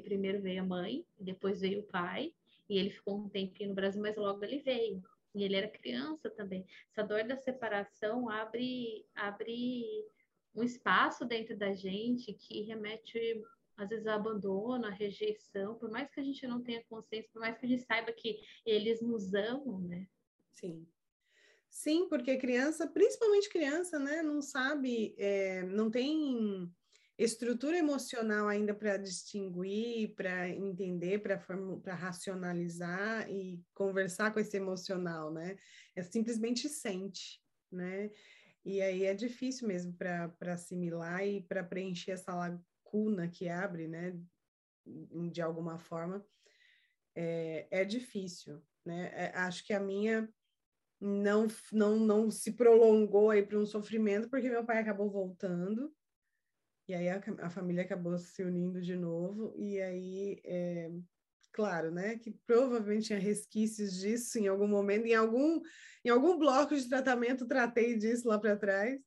Primeiro 0.04 0.42
veio 0.42 0.62
a 0.62 0.66
mãe, 0.66 1.06
depois 1.20 1.62
veio 1.62 1.80
o 1.80 1.84
pai, 1.84 2.34
e 2.70 2.78
ele 2.78 2.90
ficou 2.90 3.18
um 3.18 3.30
tempinho 3.30 3.70
no 3.70 3.76
Brasil, 3.76 4.02
mas 4.02 4.18
logo 4.18 4.44
ele 4.44 4.60
veio. 4.60 5.02
E 5.34 5.44
ele 5.44 5.56
era 5.56 5.68
criança 5.68 6.30
também. 6.30 6.66
Essa 6.92 7.04
dor 7.04 7.24
da 7.24 7.38
separação 7.38 8.30
abre, 8.30 9.06
abre 9.16 10.04
um 10.58 10.64
espaço 10.64 11.24
dentro 11.26 11.56
da 11.56 11.74
gente 11.74 12.34
que 12.34 12.64
remete 12.64 13.44
às 13.78 13.90
vezes 13.90 14.08
a 14.08 14.16
abandono, 14.16 14.88
a 14.88 14.90
rejeição, 14.90 15.76
por 15.76 15.90
mais 15.92 16.10
que 16.10 16.20
a 16.20 16.24
gente 16.24 16.48
não 16.48 16.64
tenha 16.64 16.84
consciência, 16.90 17.30
por 17.32 17.40
mais 17.40 17.58
que 17.60 17.66
a 17.66 17.70
gente 17.70 17.84
saiba 17.84 18.12
que 18.12 18.40
eles 18.66 19.02
nos 19.02 19.36
amam, 19.36 19.80
né? 19.82 20.08
Sim. 20.56 20.88
Sim, 21.70 22.10
porque 22.10 22.38
criança, 22.38 22.88
principalmente 22.88 23.50
criança, 23.50 24.00
né, 24.00 24.24
não 24.24 24.42
sabe, 24.42 25.14
é, 25.18 25.62
não 25.64 25.92
tem 25.92 26.74
estrutura 27.20 27.78
emocional 27.78 28.48
ainda 28.48 28.74
para 28.74 28.98
distinguir, 28.98 30.16
para 30.16 30.50
entender, 30.50 31.20
para 31.20 31.96
racionalizar 31.96 33.30
e 33.30 33.62
conversar 33.76 34.32
com 34.32 34.40
esse 34.40 34.58
emocional, 34.58 35.32
né? 35.32 35.56
É 35.96 36.02
simplesmente 36.04 36.70
sente, 36.70 37.42
né? 37.72 38.12
E 38.68 38.82
aí 38.82 39.06
é 39.06 39.14
difícil 39.14 39.66
mesmo 39.66 39.94
para 39.94 40.36
assimilar 40.54 41.26
e 41.26 41.42
para 41.42 41.64
preencher 41.64 42.12
essa 42.12 42.36
lacuna 42.36 43.30
que 43.30 43.48
abre, 43.48 43.88
né? 43.88 44.20
De 45.32 45.42
alguma 45.42 45.78
forma, 45.78 46.26
é, 47.16 47.66
é 47.72 47.86
difícil, 47.86 48.62
né? 48.86 49.10
É, 49.14 49.38
acho 49.38 49.66
que 49.66 49.72
a 49.72 49.80
minha 49.80 50.30
não, 51.00 51.48
não, 51.72 51.98
não 51.98 52.30
se 52.30 52.52
prolongou 52.52 53.30
aí 53.30 53.42
para 53.42 53.58
um 53.58 53.66
sofrimento, 53.66 54.30
porque 54.30 54.50
meu 54.50 54.66
pai 54.66 54.80
acabou 54.80 55.10
voltando, 55.10 55.96
e 56.90 56.94
aí 56.94 57.08
a, 57.08 57.24
a 57.44 57.50
família 57.50 57.84
acabou 57.84 58.18
se 58.18 58.44
unindo 58.44 58.82
de 58.82 58.98
novo, 58.98 59.54
e 59.56 59.80
aí 59.80 60.42
é, 60.44 60.92
claro, 61.58 61.90
né, 61.90 62.20
que 62.20 62.30
provavelmente 62.46 63.08
tinha 63.08 63.18
resquícios 63.18 63.94
disso 63.94 64.38
em 64.38 64.48
algum 64.48 64.68
momento, 64.68 65.08
em 65.08 65.16
algum, 65.16 65.60
em 66.06 66.10
algum 66.10 66.38
bloco 66.38 66.76
de 66.76 66.88
tratamento 66.88 67.48
tratei 67.48 67.98
disso 67.98 68.28
lá 68.28 68.38
para 68.38 68.56
trás, 68.56 69.02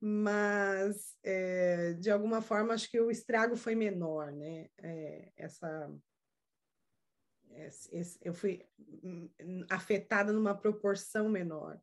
mas 0.00 1.14
é, 1.22 1.92
de 1.92 2.10
alguma 2.10 2.40
forma 2.40 2.72
acho 2.72 2.90
que 2.90 2.98
o 2.98 3.10
estrago 3.10 3.54
foi 3.54 3.74
menor, 3.74 4.32
né? 4.32 4.66
É, 4.78 5.30
essa 5.36 5.94
eu 8.22 8.32
fui 8.34 8.66
afetada 9.70 10.32
numa 10.32 10.56
proporção 10.56 11.28
menor. 11.28 11.78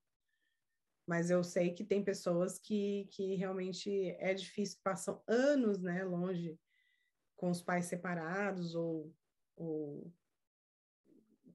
Mas 1.07 1.29
eu 1.29 1.43
sei 1.43 1.73
que 1.73 1.83
tem 1.83 2.03
pessoas 2.03 2.59
que, 2.59 3.07
que 3.11 3.35
realmente 3.35 4.09
é 4.19 4.33
difícil, 4.33 4.79
passam 4.83 5.23
anos 5.27 5.79
né, 5.79 6.03
longe 6.03 6.59
com 7.37 7.49
os 7.49 7.61
pais 7.61 7.85
separados 7.85 8.75
ou 8.75 9.13
ou 9.61 10.11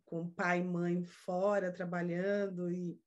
com 0.04 0.30
pai 0.30 0.60
e 0.60 0.64
mãe 0.64 1.02
fora 1.02 1.72
trabalhando 1.72 2.70
e 2.70 3.00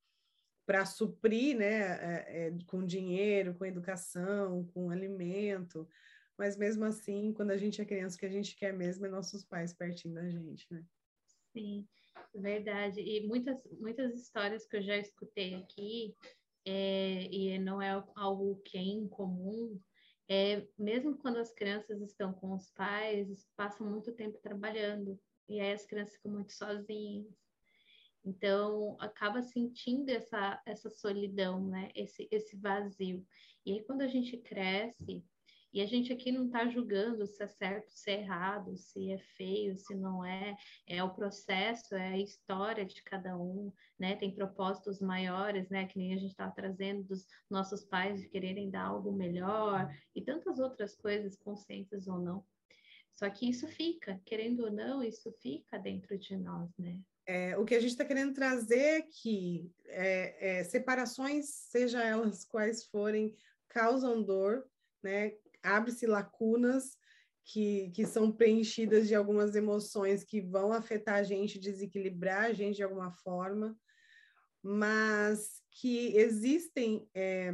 para 0.66 0.86
suprir, 0.86 1.58
né, 1.58 1.66
é, 1.66 2.48
é, 2.48 2.58
com 2.68 2.86
dinheiro, 2.86 3.56
com 3.56 3.66
educação, 3.66 4.66
com 4.66 4.92
alimento, 4.92 5.88
mas 6.38 6.56
mesmo 6.56 6.86
assim, 6.86 7.34
quando 7.34 7.52
a 7.52 7.58
gente 7.58 7.82
é 7.82 7.86
criança, 7.86 8.16
o 8.16 8.20
que 8.20 8.26
a 8.26 8.32
gente 8.32 8.56
quer 8.56 8.72
mesmo 8.72 9.06
é 9.06 9.10
nossos 9.10 9.44
pais 9.44 9.74
pertinho 9.74 10.14
da 10.14 10.30
gente, 10.30 10.68
né? 10.72 10.84
Sim, 11.52 11.88
verdade. 12.36 13.02
E 13.02 13.26
muitas, 13.26 13.60
muitas 13.80 14.14
histórias 14.14 14.68
que 14.68 14.78
eu 14.78 14.82
já 14.84 14.96
escutei 14.98 15.56
aqui, 15.56 16.16
é, 16.66 17.24
e 17.32 17.58
não 17.58 17.82
é 17.82 18.04
algo 18.16 18.58
que 18.64 18.78
é 18.78 18.82
incomum, 18.82 19.80
é, 20.30 20.68
mesmo 20.78 21.18
quando 21.18 21.38
as 21.38 21.52
crianças 21.52 22.02
estão 22.02 22.32
com 22.32 22.54
os 22.54 22.70
pais, 22.70 23.48
passam 23.58 23.90
muito 23.90 24.12
tempo 24.14 24.38
trabalhando, 24.38 25.20
e 25.50 25.60
aí 25.60 25.74
as 25.74 25.86
crianças 25.88 26.16
ficam 26.16 26.32
muito 26.32 26.54
sozinhas. 26.54 27.26
Então, 28.24 28.96
acaba 29.00 29.42
sentindo 29.42 30.10
essa, 30.10 30.62
essa 30.66 30.90
solidão, 30.90 31.66
né? 31.68 31.90
Esse, 31.96 32.28
esse 32.30 32.56
vazio. 32.58 33.26
E 33.66 33.74
aí, 33.74 33.84
quando 33.84 34.02
a 34.02 34.08
gente 34.08 34.38
cresce, 34.38 35.26
e 35.72 35.82
a 35.82 35.86
gente 35.86 36.12
aqui 36.12 36.32
não 36.32 36.48
está 36.48 36.68
julgando 36.68 37.26
se 37.28 37.44
é 37.44 37.48
certo, 37.48 37.92
se 37.92 38.10
é 38.10 38.22
errado, 38.22 38.76
se 38.76 39.12
é 39.12 39.20
feio, 39.38 39.78
se 39.78 39.96
não 39.96 40.26
é. 40.26 40.56
É 40.88 41.04
o 41.04 41.14
processo, 41.14 41.96
é 41.96 42.10
a 42.10 42.18
história 42.18 42.86
de 42.86 43.04
cada 43.04 43.38
um, 43.38 43.72
né? 43.98 44.16
Tem 44.16 44.34
propósitos 44.34 45.00
maiores, 45.00 45.70
né? 45.70 45.86
Que 45.86 45.98
nem 45.98 46.14
a 46.14 46.18
gente 46.18 46.32
estava 46.32 46.52
trazendo 46.52 47.04
dos 47.04 47.28
nossos 47.50 47.86
pais 47.86 48.20
de 48.20 48.28
quererem 48.30 48.70
dar 48.70 48.86
algo 48.86 49.12
melhor 49.12 49.94
e 50.16 50.22
tantas 50.22 50.58
outras 50.60 50.96
coisas, 50.96 51.38
conscientes 51.38 52.08
ou 52.08 52.20
não. 52.20 52.44
Só 53.14 53.30
que 53.30 53.50
isso 53.50 53.68
fica, 53.68 54.20
querendo 54.26 54.64
ou 54.64 54.72
não, 54.72 55.04
isso 55.04 55.32
fica 55.42 55.78
dentro 55.78 56.18
de 56.18 56.36
nós, 56.38 56.70
né? 56.78 57.00
É, 57.28 57.56
o 57.58 57.64
que 57.64 57.76
a 57.76 57.80
gente 57.80 57.92
está 57.92 58.04
querendo 58.04 58.34
trazer 58.34 59.04
aqui 59.04 59.72
é, 59.86 60.62
é, 60.62 60.64
separações, 60.64 61.46
seja 61.46 62.04
elas 62.04 62.44
quais 62.44 62.86
forem, 62.86 63.36
causam 63.68 64.24
dor, 64.24 64.66
né? 65.04 65.34
Abre-se 65.64 66.06
lacunas 66.06 66.98
que, 67.46 67.90
que 67.92 68.06
são 68.06 68.32
preenchidas 68.32 69.08
de 69.08 69.16
algumas 69.16 69.56
emoções 69.56 70.24
que 70.24 70.40
vão 70.40 70.72
afetar 70.72 71.16
a 71.16 71.24
gente, 71.24 71.60
desequilibrar 71.60 72.46
a 72.46 72.54
gente 72.54 72.78
de 72.78 72.84
alguma 72.84 73.12
forma, 73.12 73.76
mas 74.62 75.62
que 75.72 76.16
existem 76.16 77.10
é, 77.14 77.52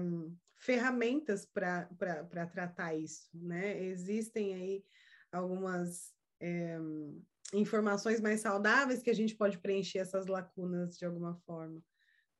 ferramentas 0.57 1.45
para 1.45 2.47
tratar 2.51 2.95
isso, 2.95 3.29
né? 3.33 3.81
Existem 3.83 4.53
aí 4.53 4.85
algumas 5.31 6.13
é, 6.41 6.77
informações 7.53 8.19
mais 8.19 8.41
saudáveis 8.41 9.01
que 9.01 9.09
a 9.09 9.15
gente 9.15 9.35
pode 9.35 9.59
preencher 9.59 9.99
essas 9.99 10.25
lacunas 10.27 10.97
de 10.97 11.05
alguma 11.05 11.35
forma. 11.45 11.81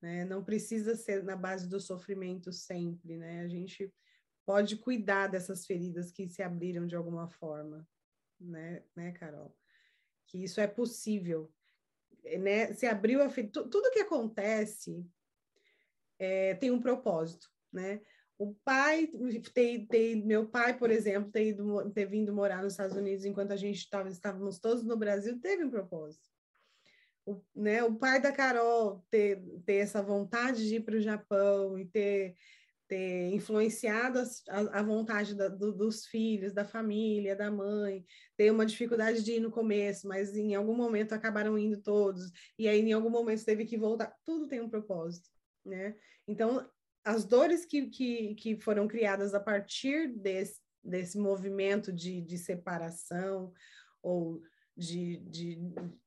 Né? 0.01 0.25
Não 0.25 0.43
precisa 0.43 0.95
ser 0.95 1.23
na 1.23 1.35
base 1.35 1.69
do 1.69 1.79
sofrimento 1.79 2.51
sempre, 2.51 3.17
né? 3.17 3.41
A 3.41 3.47
gente 3.47 3.93
pode 4.45 4.77
cuidar 4.77 5.27
dessas 5.27 5.65
feridas 5.65 6.11
que 6.11 6.27
se 6.29 6.43
abriram 6.43 6.85
de 6.85 6.95
alguma 6.95 7.27
forma, 7.27 7.87
né, 8.39 8.83
né, 8.95 9.11
Carol? 9.13 9.55
Que 10.27 10.43
isso 10.43 10.61
é 10.61 10.67
possível, 10.67 11.51
né? 12.39 12.73
Se 12.73 12.85
abriu 12.85 13.21
a 13.21 13.29
ferida, 13.29 13.63
tudo 13.67 13.91
que 13.91 13.99
acontece 13.99 15.05
é, 16.19 16.55
tem 16.55 16.71
um 16.71 16.81
propósito, 16.81 17.49
né? 17.71 18.01
O 18.37 18.53
pai, 18.53 19.09
ter, 19.53 20.15
meu 20.17 20.45
pai, 20.45 20.77
por 20.77 20.91
exemplo, 20.91 21.31
ter, 21.31 21.49
ido, 21.49 21.89
ter 21.91 22.05
vindo 22.05 22.33
morar 22.33 22.61
nos 22.61 22.73
Estados 22.73 22.97
Unidos 22.97 23.23
enquanto 23.23 23.51
a 23.51 23.55
gente 23.55 23.89
tava, 23.89 24.09
estávamos 24.09 24.59
todos 24.59 24.83
no 24.83 24.97
Brasil, 24.97 25.39
teve 25.39 25.63
um 25.63 25.69
propósito. 25.69 26.29
O, 27.25 27.41
né, 27.55 27.81
o 27.83 27.95
pai 27.95 28.21
da 28.21 28.31
Carol 28.31 29.03
ter, 29.09 29.41
ter 29.65 29.75
essa 29.75 30.03
vontade 30.03 30.67
de 30.67 30.75
ir 30.75 30.81
para 30.81 30.97
o 30.97 31.01
Japão 31.01 31.79
e 31.79 31.85
ter 31.85 32.35
ter 32.87 33.33
influenciado 33.33 34.19
a, 34.49 34.79
a 34.79 34.83
vontade 34.83 35.35
da, 35.35 35.47
do, 35.47 35.71
dos 35.71 36.05
filhos, 36.05 36.53
da 36.53 36.63
família, 36.63 37.35
da 37.35 37.49
mãe, 37.49 38.05
ter 38.37 38.51
uma 38.51 38.65
dificuldade 38.65 39.23
de 39.23 39.33
ir 39.33 39.39
no 39.39 39.51
começo, 39.51 40.07
mas 40.07 40.35
em 40.35 40.55
algum 40.55 40.75
momento 40.75 41.13
acabaram 41.13 41.57
indo 41.57 41.81
todos, 41.81 42.31
e 42.57 42.67
aí 42.67 42.79
em 42.79 42.93
algum 42.93 43.09
momento 43.09 43.45
teve 43.45 43.65
que 43.65 43.77
voltar, 43.77 44.15
tudo 44.23 44.47
tem 44.47 44.61
um 44.61 44.69
propósito, 44.69 45.29
né? 45.65 45.95
Então, 46.27 46.67
as 47.03 47.25
dores 47.25 47.65
que, 47.65 47.87
que, 47.87 48.35
que 48.35 48.59
foram 48.59 48.87
criadas 48.87 49.33
a 49.33 49.39
partir 49.39 50.07
desse, 50.07 50.59
desse 50.83 51.17
movimento 51.17 51.91
de, 51.93 52.21
de 52.21 52.37
separação, 52.37 53.53
ou 54.01 54.41
de, 54.77 55.17
de 55.17 55.57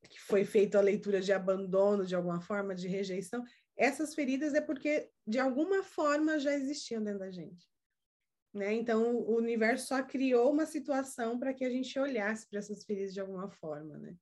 que 0.09 0.19
foi 0.21 0.45
feita 0.45 0.77
a 0.77 0.81
leitura 0.81 1.19
de 1.19 1.33
abandono 1.33 2.05
de 2.05 2.15
alguma 2.15 2.39
forma, 2.39 2.75
de 2.75 2.87
rejeição, 2.87 3.43
essas 3.79 4.13
feridas 4.13 4.53
é 4.53 4.59
porque 4.59 5.09
de 5.25 5.39
alguma 5.39 5.81
forma 5.81 6.37
já 6.37 6.53
existiam 6.53 7.01
dentro 7.01 7.19
da 7.19 7.31
gente. 7.31 7.65
Né? 8.53 8.73
Então, 8.73 9.15
o 9.15 9.37
universo 9.37 9.87
só 9.87 10.03
criou 10.03 10.51
uma 10.51 10.65
situação 10.65 11.39
para 11.39 11.53
que 11.53 11.63
a 11.63 11.69
gente 11.69 11.97
olhasse 11.97 12.45
para 12.49 12.59
essas 12.59 12.83
feridas 12.83 13.13
de 13.13 13.21
alguma 13.21 13.49
forma, 13.49 13.97
né? 13.97 14.17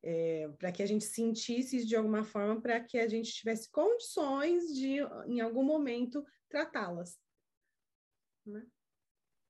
É, 0.00 0.48
para 0.58 0.70
que 0.70 0.80
a 0.80 0.86
gente 0.86 1.04
sentisse 1.04 1.84
de 1.84 1.96
alguma 1.96 2.22
forma, 2.22 2.60
para 2.60 2.78
que 2.78 2.98
a 2.98 3.08
gente 3.08 3.32
tivesse 3.32 3.68
condições 3.68 4.72
de, 4.72 4.98
em 5.26 5.40
algum 5.40 5.64
momento, 5.64 6.24
tratá-las. 6.48 7.18
Né? 8.46 8.64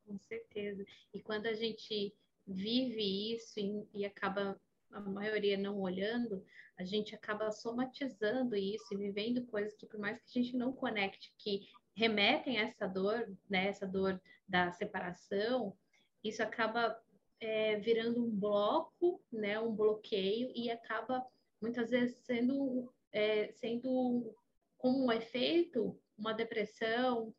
Com 0.07 0.19
certeza. 0.21 0.87
E 1.13 1.21
quando 1.21 1.47
a 1.47 1.53
gente 1.53 2.17
vive 2.47 3.35
isso 3.35 3.61
e, 3.61 3.87
e 3.93 4.07
acaba 4.07 4.59
a 4.93 5.01
maioria 5.01 5.57
não 5.57 5.81
olhando, 5.81 6.45
a 6.79 6.85
gente 6.85 7.15
acaba 7.15 7.51
somatizando 7.51 8.57
isso 8.57 8.87
e 8.93 8.97
vivendo 8.97 9.47
coisas 9.47 9.75
que, 9.75 9.87
por 9.87 9.99
mais 9.99 10.19
que 10.19 10.39
a 10.39 10.43
gente 10.43 10.57
não 10.57 10.73
conecte, 10.73 11.35
que 11.39 11.69
remetem 11.95 12.59
a 12.59 12.63
essa 12.63 12.87
dor, 12.87 13.29
né, 13.51 13.67
essa 13.67 13.87
dor 13.87 14.21
da 14.47 14.71
separação, 14.73 15.77
isso 16.23 16.43
acaba 16.43 16.97
é, 17.41 17.77
virando 17.81 18.25
um 18.25 18.31
bloco, 18.31 19.21
né, 19.33 19.59
um 19.59 19.75
bloqueio, 19.75 20.53
e 20.55 20.71
acaba 20.71 21.27
muitas 21.61 21.91
vezes 21.91 22.19
sendo, 22.19 22.93
é, 23.13 23.51
sendo 23.53 24.35
como 24.77 25.05
um 25.05 25.13
efeito 25.13 25.99
uma 26.19 26.33
depressão, 26.33 27.33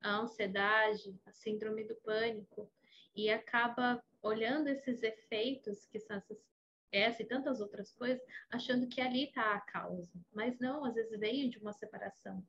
a 0.00 0.16
ansiedade, 0.16 1.14
a 1.26 1.32
síndrome 1.32 1.84
do 1.84 1.94
pânico, 1.96 2.70
e 3.14 3.30
acaba 3.30 4.02
olhando 4.22 4.68
esses 4.68 5.02
efeitos 5.02 5.86
que 5.86 6.00
são 6.00 6.16
essas 6.16 6.38
essa 6.94 7.22
e 7.22 7.26
tantas 7.26 7.60
outras 7.60 7.92
coisas, 7.92 8.22
achando 8.50 8.86
que 8.86 9.00
ali 9.00 9.24
está 9.24 9.54
a 9.54 9.60
causa. 9.60 10.08
Mas 10.32 10.58
não, 10.58 10.84
às 10.84 10.94
vezes 10.94 11.18
veio 11.18 11.50
de 11.50 11.58
uma 11.58 11.72
separação. 11.72 12.44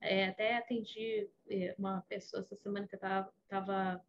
É, 0.00 0.28
até 0.28 0.56
atendi 0.56 1.28
é, 1.50 1.74
uma 1.78 2.02
pessoa 2.02 2.40
essa 2.40 2.54
semana 2.56 2.86
que 2.86 2.94
estava 2.94 4.04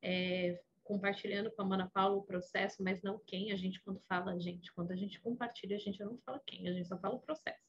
é, 0.00 0.60
compartilhando 0.82 1.50
com 1.50 1.62
a 1.62 1.64
Mana 1.64 1.90
Paula 1.92 2.16
o 2.16 2.22
processo, 2.22 2.82
mas 2.82 3.02
não 3.02 3.18
quem 3.18 3.52
a 3.52 3.56
gente 3.56 3.80
quando 3.80 4.00
fala, 4.00 4.38
gente, 4.38 4.72
quando 4.72 4.92
a 4.92 4.96
gente 4.96 5.20
compartilha, 5.20 5.76
a 5.76 5.80
gente 5.80 6.02
não 6.02 6.16
fala 6.18 6.40
quem, 6.46 6.68
a 6.68 6.72
gente 6.72 6.88
só 6.88 6.98
fala 6.98 7.16
o 7.16 7.20
processo. 7.20 7.62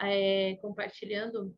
É, 0.00 0.56
compartilhando 0.56 1.54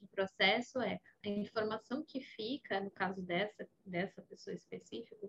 o 0.00 0.06
processo 0.08 0.80
é 0.80 1.00
a 1.24 1.28
informação 1.28 2.04
que 2.04 2.20
fica, 2.20 2.80
no 2.80 2.90
caso 2.90 3.20
dessa, 3.22 3.68
dessa 3.84 4.22
pessoa 4.22 4.54
específica, 4.54 5.28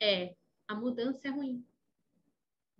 é 0.00 0.34
a 0.68 0.74
mudança 0.74 1.28
é 1.28 1.30
ruim. 1.30 1.64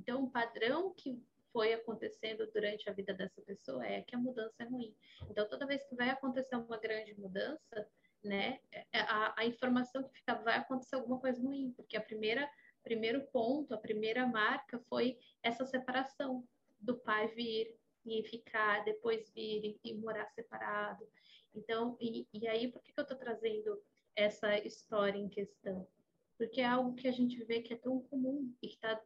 Então, 0.03 0.25
o 0.25 0.31
padrão 0.31 0.93
que 0.93 1.23
foi 1.53 1.73
acontecendo 1.73 2.51
durante 2.53 2.91
a 2.91 2.93
vida 2.93 3.15
dessa 3.15 3.41
pessoa 3.43 3.87
é 3.87 4.03
que 4.03 4.17
a 4.17 4.19
mudança 4.19 4.65
é 4.65 4.65
ruim. 4.65 4.93
Então, 5.31 5.49
toda 5.49 5.67
vez 5.67 5.85
que 5.85 5.95
vai 5.95 6.11
acontecer 6.11 6.57
uma 6.57 6.77
grande 6.77 7.15
mudança, 7.15 7.89
né, 8.25 8.59
é, 8.73 9.01
a, 9.01 9.35
a 9.37 9.47
informação 9.47 10.03
que 10.03 10.15
fica 10.15 10.35
vai 10.35 10.57
acontecer 10.57 10.97
alguma 10.97 11.21
coisa 11.21 11.41
ruim, 11.41 11.73
porque 11.77 11.97
a 11.97 12.01
primeira 12.01 12.51
primeiro 12.83 13.25
ponto, 13.29 13.73
a 13.73 13.79
primeira 13.79 14.27
marca 14.27 14.77
foi 14.89 15.17
essa 15.41 15.65
separação 15.65 16.45
do 16.81 16.97
pai 16.97 17.29
vir 17.29 17.79
e 18.05 18.25
ficar, 18.25 18.85
depois 18.85 19.31
vir 19.31 19.79
e, 19.85 19.95
morar 19.95 20.27
separado. 20.31 21.07
Então, 21.55 21.97
e, 22.01 22.27
e 22.33 22.49
aí, 22.49 22.73
por 22.73 22.83
que, 22.83 22.93
que 22.93 22.99
eu 22.99 23.03
estou 23.03 23.17
trazendo 23.17 23.81
essa 24.17 24.59
história 24.59 25.17
em 25.17 25.29
questão? 25.29 25.87
Porque 26.37 26.61
é 26.61 26.67
algo 26.67 26.97
que 26.97 27.07
a 27.07 27.13
gente 27.13 27.43
vê 27.45 27.63
que 27.63 27.73
é 27.73 27.77
tão 27.77 28.01
comum 28.01 28.53
e 28.61 28.67
que 28.67 28.75
está 28.75 29.01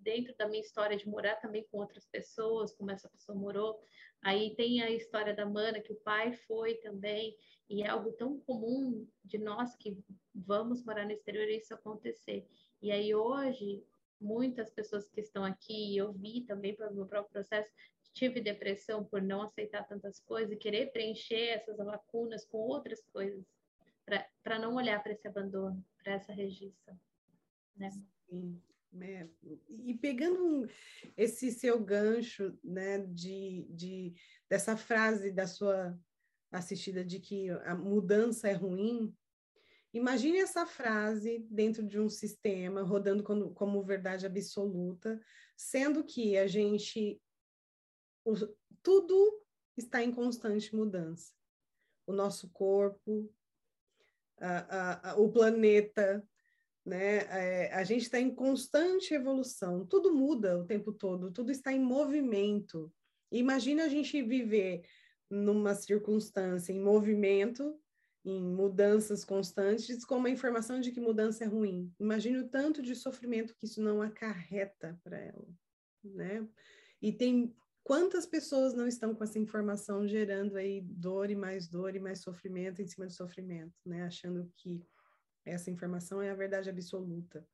dentro 0.00 0.34
da 0.36 0.48
minha 0.48 0.60
história 0.60 0.96
de 0.96 1.08
morar 1.08 1.36
também 1.36 1.66
com 1.70 1.78
outras 1.78 2.06
pessoas, 2.06 2.74
como 2.74 2.90
essa 2.90 3.08
pessoa 3.08 3.36
morou. 3.36 3.80
Aí 4.22 4.54
tem 4.54 4.82
a 4.82 4.90
história 4.90 5.34
da 5.34 5.46
Mana, 5.46 5.80
que 5.80 5.92
o 5.92 6.00
pai 6.00 6.32
foi 6.46 6.74
também, 6.76 7.36
e 7.68 7.82
é 7.82 7.88
algo 7.88 8.12
tão 8.12 8.38
comum 8.40 9.06
de 9.24 9.38
nós 9.38 9.76
que 9.76 9.96
vamos 10.34 10.84
morar 10.84 11.04
no 11.04 11.12
exterior 11.12 11.48
isso 11.48 11.72
acontecer. 11.72 12.46
E 12.82 12.90
aí 12.90 13.14
hoje, 13.14 13.82
muitas 14.20 14.70
pessoas 14.70 15.08
que 15.08 15.20
estão 15.20 15.44
aqui, 15.44 15.96
eu 15.96 16.12
vi 16.12 16.42
também 16.42 16.74
pelo 16.74 16.94
meu 16.94 17.06
próprio 17.06 17.32
processo, 17.32 17.72
tive 18.12 18.40
depressão 18.40 19.04
por 19.04 19.22
não 19.22 19.42
aceitar 19.42 19.86
tantas 19.86 20.18
coisas 20.20 20.52
e 20.52 20.56
querer 20.56 20.90
preencher 20.92 21.50
essas 21.50 21.78
lacunas 21.78 22.44
com 22.44 22.58
outras 22.58 23.02
coisas, 23.12 23.44
para 24.42 24.58
não 24.58 24.74
olhar 24.74 25.02
para 25.02 25.12
esse 25.12 25.28
abandono, 25.28 25.84
para 26.02 26.14
essa 26.14 26.32
rejeição. 26.32 26.98
Né? 27.76 27.90
Sim. 28.28 28.60
Né? 28.92 29.30
E 29.68 29.94
pegando 29.94 30.68
esse 31.16 31.50
seu 31.52 31.78
gancho 31.78 32.58
né, 32.62 32.98
de, 33.06 33.66
de, 33.70 34.14
dessa 34.48 34.76
frase 34.76 35.30
da 35.30 35.46
sua 35.46 35.96
assistida 36.50 37.04
de 37.04 37.20
que 37.20 37.48
a 37.50 37.74
mudança 37.74 38.48
é 38.48 38.52
ruim, 38.52 39.14
Imagine 39.92 40.38
essa 40.38 40.64
frase 40.64 41.44
dentro 41.50 41.84
de 41.84 41.98
um 41.98 42.08
sistema, 42.08 42.82
rodando 42.82 43.24
como, 43.24 43.52
como 43.52 43.82
verdade 43.82 44.24
absoluta, 44.24 45.20
sendo 45.56 46.04
que 46.04 46.36
a 46.38 46.46
gente. 46.46 47.20
O, 48.24 48.34
tudo 48.82 49.42
está 49.76 50.02
em 50.02 50.12
constante 50.12 50.74
mudança. 50.76 51.32
O 52.06 52.12
nosso 52.12 52.50
corpo, 52.50 53.32
a, 54.38 54.58
a, 54.58 55.10
a, 55.10 55.16
o 55.16 55.30
planeta, 55.30 56.24
né? 56.90 57.18
É, 57.28 57.72
a 57.72 57.84
gente 57.84 58.02
está 58.02 58.18
em 58.18 58.34
constante 58.34 59.14
evolução, 59.14 59.86
tudo 59.86 60.12
muda 60.12 60.58
o 60.58 60.66
tempo 60.66 60.92
todo, 60.92 61.30
tudo 61.30 61.52
está 61.52 61.72
em 61.72 61.78
movimento. 61.78 62.92
Imagina 63.30 63.84
a 63.84 63.88
gente 63.88 64.20
viver 64.20 64.82
numa 65.30 65.72
circunstância 65.72 66.72
em 66.72 66.80
movimento, 66.80 67.78
em 68.24 68.42
mudanças 68.42 69.24
constantes, 69.24 70.04
com 70.04 70.16
uma 70.16 70.28
informação 70.30 70.80
de 70.80 70.90
que 70.90 71.00
mudança 71.00 71.44
é 71.44 71.46
ruim. 71.46 71.94
Imagine 72.00 72.38
o 72.38 72.48
tanto 72.48 72.82
de 72.82 72.96
sofrimento 72.96 73.54
que 73.54 73.66
isso 73.66 73.80
não 73.80 74.02
acarreta 74.02 74.98
para 75.04 75.16
ela, 75.16 75.48
né? 76.02 76.44
E 77.00 77.12
tem 77.12 77.54
quantas 77.84 78.26
pessoas 78.26 78.74
não 78.74 78.88
estão 78.88 79.14
com 79.14 79.22
essa 79.22 79.38
informação 79.38 80.08
gerando 80.08 80.56
aí 80.56 80.80
dor 80.80 81.30
e 81.30 81.36
mais 81.36 81.68
dor 81.68 81.94
e 81.94 82.00
mais 82.00 82.18
sofrimento 82.18 82.82
em 82.82 82.86
cima 82.88 83.06
de 83.06 83.14
sofrimento, 83.14 83.78
né? 83.86 84.02
Achando 84.02 84.52
que 84.56 84.84
essa 85.44 85.70
informação 85.70 86.20
é 86.20 86.30
a 86.30 86.34
verdade 86.34 86.70
absoluta. 86.70 87.46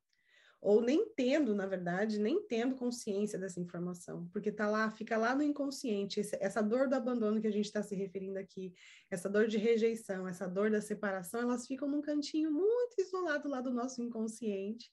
Ou 0.59 0.81
nem 0.81 1.13
tendo, 1.13 1.53
na 1.53 1.67
verdade, 1.67 2.19
nem 2.19 2.45
tendo 2.47 2.75
consciência 2.75 3.37
dessa 3.37 3.59
informação, 3.59 4.27
porque 4.33 4.51
tá 4.51 4.67
lá, 4.67 4.89
fica 4.89 5.15
lá 5.15 5.35
no 5.35 5.43
inconsciente, 5.43 6.19
essa 6.39 6.61
dor 6.61 6.89
do 6.89 6.95
abandono 6.95 7.39
que 7.39 7.47
a 7.47 7.51
gente 7.51 7.65
está 7.65 7.83
se 7.83 7.95
referindo 7.95 8.39
aqui, 8.39 8.73
essa 9.09 9.29
dor 9.29 9.47
de 9.47 9.57
rejeição, 9.57 10.27
essa 10.27 10.47
dor 10.47 10.71
da 10.71 10.81
separação, 10.81 11.41
elas 11.41 11.67
ficam 11.67 11.87
num 11.87 12.01
cantinho 12.01 12.51
muito 12.51 12.99
isolado 12.99 13.47
lá 13.47 13.61
do 13.61 13.71
nosso 13.71 14.01
inconsciente, 14.01 14.91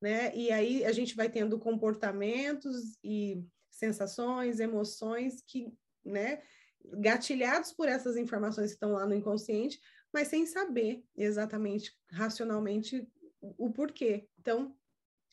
né? 0.00 0.34
E 0.34 0.50
aí 0.50 0.84
a 0.86 0.92
gente 0.92 1.14
vai 1.14 1.28
tendo 1.28 1.58
comportamentos 1.58 2.98
e 3.04 3.44
sensações, 3.70 4.58
emoções 4.58 5.42
que, 5.46 5.70
né, 6.02 6.40
gatilhados 6.84 7.72
por 7.72 7.88
essas 7.88 8.16
informações 8.16 8.70
que 8.70 8.76
estão 8.76 8.92
lá 8.92 9.06
no 9.06 9.14
inconsciente, 9.14 9.78
mas 10.12 10.28
sem 10.28 10.46
saber 10.46 11.04
exatamente, 11.16 11.92
racionalmente, 12.10 13.06
o 13.40 13.70
porquê. 13.70 14.26
Então, 14.38 14.74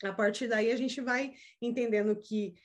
a 0.03 0.13
partir 0.13 0.47
daí, 0.47 0.71
a 0.71 0.75
gente 0.75 0.99
vai 1.01 1.33
entendendo 1.61 2.15
que 2.15 2.55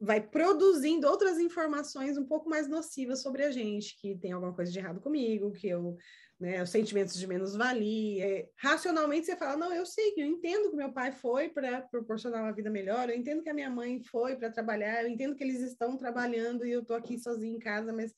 vai 0.00 0.20
produzindo 0.20 1.08
outras 1.08 1.38
informações 1.40 2.16
um 2.16 2.24
pouco 2.24 2.48
mais 2.48 2.68
nocivas 2.68 3.20
sobre 3.20 3.42
a 3.44 3.50
gente, 3.50 3.98
que 4.00 4.16
tem 4.16 4.32
alguma 4.32 4.54
coisa 4.54 4.70
de 4.70 4.78
errado 4.78 5.00
comigo, 5.00 5.50
que 5.50 5.68
eu, 5.68 5.96
né, 6.38 6.62
os 6.62 6.70
sentimentos 6.70 7.18
de 7.18 7.26
menos-valia. 7.26 8.24
É, 8.24 8.48
racionalmente 8.56 9.26
você 9.26 9.36
fala, 9.36 9.56
não, 9.56 9.74
eu 9.74 9.84
sei, 9.84 10.14
eu 10.16 10.26
entendo 10.26 10.70
que 10.70 10.76
meu 10.76 10.92
pai 10.92 11.10
foi 11.10 11.48
para 11.48 11.82
proporcionar 11.82 12.42
uma 12.44 12.52
vida 12.52 12.70
melhor, 12.70 13.08
eu 13.10 13.16
entendo 13.16 13.42
que 13.42 13.50
a 13.50 13.54
minha 13.54 13.70
mãe 13.70 14.00
foi 14.04 14.36
para 14.36 14.52
trabalhar, 14.52 15.02
eu 15.02 15.08
entendo 15.08 15.34
que 15.34 15.42
eles 15.42 15.60
estão 15.62 15.96
trabalhando 15.96 16.64
e 16.64 16.70
eu 16.70 16.82
estou 16.82 16.94
aqui 16.94 17.18
sozinha 17.18 17.56
em 17.56 17.58
casa, 17.58 17.92
mas 17.92 18.14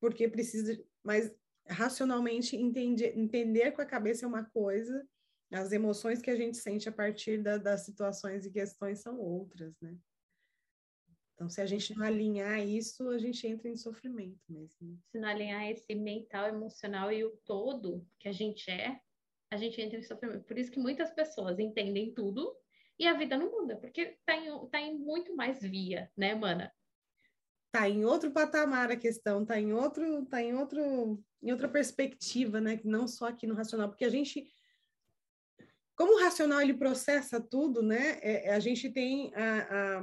porque 0.00 0.28
precisa, 0.28 0.76
mas 1.04 1.32
racionalmente 1.68 2.56
entender, 2.56 3.18
entender 3.18 3.72
com 3.72 3.82
a 3.82 3.86
cabeça 3.86 4.24
é 4.24 4.28
uma 4.28 4.44
coisa, 4.44 5.06
as 5.52 5.72
emoções 5.72 6.20
que 6.20 6.30
a 6.30 6.36
gente 6.36 6.56
sente 6.56 6.88
a 6.88 6.92
partir 6.92 7.42
da, 7.42 7.56
das 7.56 7.84
situações 7.84 8.44
e 8.44 8.50
questões 8.50 9.00
são 9.00 9.18
outras, 9.18 9.74
né? 9.80 9.96
Então, 11.34 11.48
se 11.48 11.60
a 11.60 11.66
gente 11.66 11.96
não 11.96 12.06
alinhar 12.06 12.60
isso, 12.60 13.08
a 13.08 13.18
gente 13.18 13.44
entra 13.46 13.68
em 13.68 13.76
sofrimento 13.76 14.40
mesmo. 14.48 15.00
Se 15.10 15.18
não 15.18 15.28
alinhar 15.28 15.68
esse 15.68 15.92
mental, 15.94 16.46
emocional 16.46 17.10
e 17.10 17.24
o 17.24 17.36
todo 17.44 18.06
que 18.20 18.28
a 18.28 18.32
gente 18.32 18.70
é, 18.70 19.00
a 19.50 19.56
gente 19.56 19.80
entra 19.80 19.98
em 19.98 20.02
sofrimento. 20.02 20.44
Por 20.44 20.56
isso 20.56 20.70
que 20.70 20.78
muitas 20.78 21.10
pessoas 21.10 21.58
entendem 21.58 22.14
tudo 22.14 22.56
e 22.98 23.06
a 23.06 23.14
vida 23.14 23.36
não 23.36 23.50
muda, 23.50 23.76
porque 23.76 24.16
tá 24.24 24.36
em, 24.36 24.66
tá 24.68 24.80
em 24.80 24.96
muito 24.96 25.34
mais 25.34 25.60
via, 25.60 26.10
né, 26.16 26.34
mana? 26.34 26.72
Tá 27.74 27.88
em 27.88 28.04
outro 28.04 28.30
patamar 28.30 28.92
a 28.92 28.96
questão, 28.96 29.44
tá 29.44 29.58
em 29.58 29.72
outro, 29.72 30.24
tá 30.26 30.40
em 30.40 30.54
outro, 30.54 31.20
em 31.42 31.50
outra 31.50 31.68
perspectiva, 31.68 32.60
né? 32.60 32.80
Não 32.84 33.08
só 33.08 33.26
aqui 33.26 33.48
no 33.48 33.54
racional, 33.56 33.88
porque 33.88 34.04
a 34.04 34.08
gente 34.08 34.48
como 35.96 36.14
o 36.14 36.20
racional 36.22 36.60
ele 36.60 36.74
processa 36.74 37.40
tudo, 37.40 37.82
né? 37.82 38.20
É, 38.22 38.50
é, 38.50 38.54
a 38.54 38.60
gente 38.60 38.88
tem 38.90 39.34
a, 39.34 39.98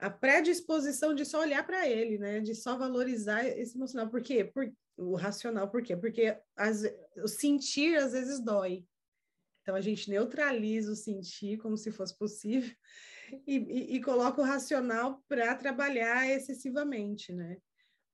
a, 0.00 0.06
a, 0.06 0.10
predisposição 0.10 1.14
de 1.14 1.24
só 1.24 1.40
olhar 1.40 1.66
para 1.66 1.88
ele, 1.88 2.18
né? 2.18 2.40
De 2.40 2.54
só 2.54 2.76
valorizar 2.76 3.42
esse 3.42 3.74
emocional. 3.74 4.10
Por 4.10 4.20
quê? 4.20 4.44
Por, 4.44 4.70
o 4.98 5.14
racional, 5.14 5.70
por 5.70 5.82
quê? 5.82 5.96
Porque 5.96 6.38
as, 6.54 6.82
o 7.16 7.26
sentir 7.26 7.96
às 7.96 8.12
vezes 8.12 8.38
dói. 8.38 8.86
Então 9.62 9.74
a 9.74 9.80
gente 9.80 10.10
neutraliza 10.10 10.92
o 10.92 10.94
sentir 10.94 11.56
como 11.56 11.74
se 11.78 11.90
fosse 11.90 12.14
possível 12.18 12.70
e, 13.46 13.96
e, 13.96 14.00
coloca 14.02 14.40
o 14.40 14.44
racional 14.44 15.22
para 15.28 15.54
trabalhar 15.54 16.28
excessivamente, 16.28 17.32
né? 17.32 17.56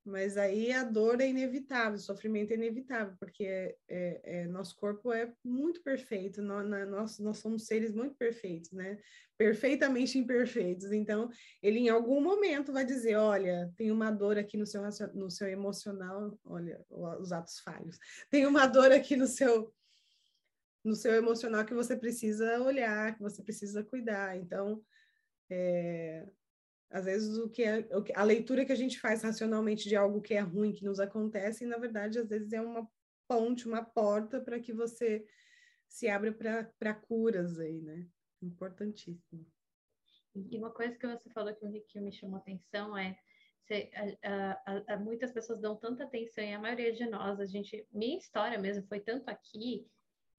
Mas 0.04 0.36
aí 0.36 0.72
a 0.72 0.82
dor 0.82 1.20
é 1.20 1.28
inevitável, 1.28 1.94
o 1.94 2.00
sofrimento 2.00 2.50
é 2.50 2.54
inevitável, 2.54 3.14
porque 3.20 3.44
é, 3.44 3.76
é, 3.88 4.20
é 4.24 4.46
nosso 4.48 4.76
corpo 4.76 5.12
é 5.12 5.32
muito 5.44 5.80
perfeito, 5.80 6.42
nós, 6.42 6.68
nós, 6.88 7.18
nós 7.20 7.38
somos 7.38 7.66
seres 7.66 7.92
muito 7.92 8.16
perfeitos, 8.16 8.72
né? 8.72 8.98
Perfeitamente 9.38 10.18
imperfeitos. 10.18 10.90
Então, 10.90 11.30
ele 11.62 11.78
em 11.78 11.88
algum 11.88 12.20
momento 12.20 12.72
vai 12.72 12.84
dizer: 12.84 13.14
olha, 13.14 13.72
tem 13.76 13.92
uma 13.92 14.10
dor 14.10 14.36
aqui 14.36 14.56
no 14.56 14.66
seu, 14.66 14.82
no 15.14 15.30
seu 15.30 15.46
emocional, 15.46 16.36
olha, 16.44 16.84
os 16.90 17.30
atos 17.30 17.60
falhos, 17.60 17.96
tem 18.28 18.44
uma 18.44 18.66
dor 18.66 18.90
aqui 18.90 19.16
no 19.16 19.26
seu. 19.26 19.72
No 20.84 20.96
seu 20.96 21.14
emocional 21.14 21.64
que 21.64 21.72
você 21.72 21.94
precisa 21.94 22.60
olhar, 22.60 23.14
que 23.14 23.22
você 23.22 23.40
precisa 23.40 23.84
cuidar. 23.84 24.36
Então, 24.36 24.82
é, 25.52 26.28
às 26.90 27.04
vezes 27.04 27.36
o 27.38 27.48
que 27.48 27.62
é 27.62 27.88
a 28.14 28.22
leitura 28.22 28.64
que 28.64 28.72
a 28.72 28.76
gente 28.76 29.00
faz 29.00 29.22
racionalmente 29.22 29.88
de 29.88 29.96
algo 29.96 30.20
que 30.20 30.34
é 30.34 30.40
ruim 30.40 30.72
que 30.72 30.84
nos 30.84 31.00
acontece, 31.00 31.64
e 31.64 31.66
na 31.66 31.78
verdade 31.78 32.18
às 32.18 32.28
vezes 32.28 32.52
é 32.52 32.60
uma 32.60 32.88
ponte, 33.28 33.66
uma 33.66 33.84
porta 33.84 34.40
para 34.40 34.60
que 34.60 34.72
você 34.72 35.24
se 35.88 36.08
abra 36.08 36.32
para 36.78 36.94
curas 36.94 37.58
aí, 37.58 37.80
né? 37.80 38.06
Importantíssimo. 38.42 39.46
E 40.34 40.56
uma 40.56 40.70
coisa 40.70 40.96
que 40.96 41.06
você 41.06 41.28
falou 41.30 41.54
que, 41.54 41.80
que 41.80 42.00
me 42.00 42.12
chamou 42.12 42.38
atenção 42.38 42.96
é 42.96 43.16
você, 43.62 43.90
a, 44.22 44.62
a, 44.66 44.94
a, 44.94 44.96
muitas 44.98 45.32
pessoas 45.32 45.60
dão 45.60 45.76
tanta 45.76 46.04
atenção, 46.04 46.44
e 46.44 46.52
a 46.52 46.58
maioria 46.58 46.92
de 46.92 47.06
nós, 47.06 47.38
a 47.38 47.46
gente, 47.46 47.86
minha 47.92 48.18
história 48.18 48.58
mesmo 48.58 48.86
foi 48.86 49.00
tanto 49.00 49.28
aqui, 49.28 49.86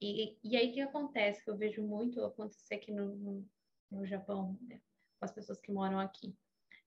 e, 0.02 0.38
e 0.44 0.58
aí 0.58 0.70
o 0.70 0.74
que 0.74 0.82
acontece, 0.82 1.44
que 1.44 1.50
eu 1.50 1.58
vejo 1.58 1.82
muito 1.82 2.22
acontecer 2.24 2.76
aqui 2.76 2.92
no, 2.92 3.16
no, 3.16 3.50
no 3.92 4.06
Japão, 4.06 4.58
né, 4.62 4.82
as 5.24 5.32
pessoas 5.32 5.60
que 5.60 5.72
moram 5.72 6.00
aqui 6.00 6.36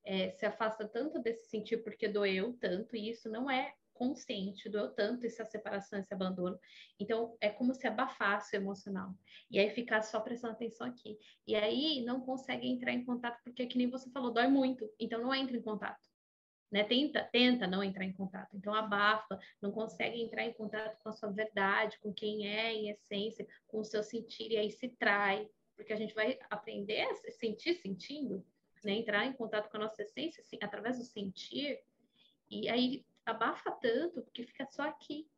é, 0.07 0.31
se 0.31 0.46
afasta 0.46 0.87
tanto 0.87 1.18
desse 1.18 1.49
sentir 1.49 1.79
porque 1.79 2.09
doeu 2.09 2.57
tanto, 2.61 2.94
e 2.94 3.11
isso 3.11 3.29
não 3.29 3.51
é 3.51 3.75
consciente, 3.92 4.68
doeu 4.68 4.90
tanto 4.90 5.27
essa 5.27 5.44
separação, 5.44 5.99
esse 5.99 6.12
abandono. 6.14 6.59
Então, 7.01 7.37
é 7.40 7.49
como 7.49 7.75
se 7.75 7.87
abafasse 7.87 8.55
o 8.55 8.61
emocional. 8.61 9.12
E 9.51 9.59
aí 9.59 9.70
ficar 9.70 10.03
só 10.03 10.20
prestando 10.20 10.53
atenção 10.53 10.87
aqui. 10.87 11.18
E 11.46 11.57
aí 11.57 12.05
não 12.05 12.20
consegue 12.20 12.68
entrar 12.68 12.92
em 12.92 13.05
contato, 13.05 13.40
porque, 13.42 13.66
que 13.66 13.79
nem 13.79 13.90
você 13.90 14.11
falou, 14.11 14.33
dói 14.33 14.49
muito. 14.49 14.88
Então, 15.01 15.20
não 15.20 15.35
entra 15.35 15.57
em 15.57 15.62
contato. 15.62 16.07
Né? 16.70 16.85
Tenta, 16.85 17.25
tenta 17.33 17.66
não 17.66 17.83
entrar 17.83 18.05
em 18.05 18.12
contato. 18.12 18.55
Então, 18.55 18.75
abafa, 18.75 19.38
não 19.62 19.72
consegue 19.72 20.20
entrar 20.20 20.44
em 20.44 20.53
contato 20.53 20.99
com 21.03 21.09
a 21.09 21.12
sua 21.12 21.31
verdade, 21.31 21.99
com 22.01 22.12
quem 22.12 22.46
é 22.46 22.72
em 22.72 22.90
essência, 22.90 23.46
com 23.66 23.81
o 23.81 23.85
seu 23.85 24.03
sentir, 24.03 24.53
e 24.53 24.59
aí 24.59 24.70
se 24.70 24.88
trai. 24.90 25.49
Porque 25.76 25.92
a 25.92 25.96
gente 25.96 26.14
vai 26.14 26.38
aprender 26.50 27.02
a 27.02 27.14
sentir 27.32 27.74
sentindo, 27.74 28.44
né? 28.82 28.92
Entrar 28.92 29.26
em 29.26 29.32
contato 29.32 29.70
com 29.70 29.76
a 29.76 29.80
nossa 29.80 30.02
essência 30.02 30.40
assim, 30.40 30.58
através 30.60 30.98
do 30.98 31.04
sentir, 31.04 31.80
e 32.50 32.68
aí 32.68 33.04
abafa 33.24 33.70
tanto 33.72 34.22
porque 34.22 34.44
fica 34.44 34.66
só 34.66 34.82
aqui, 34.82 35.28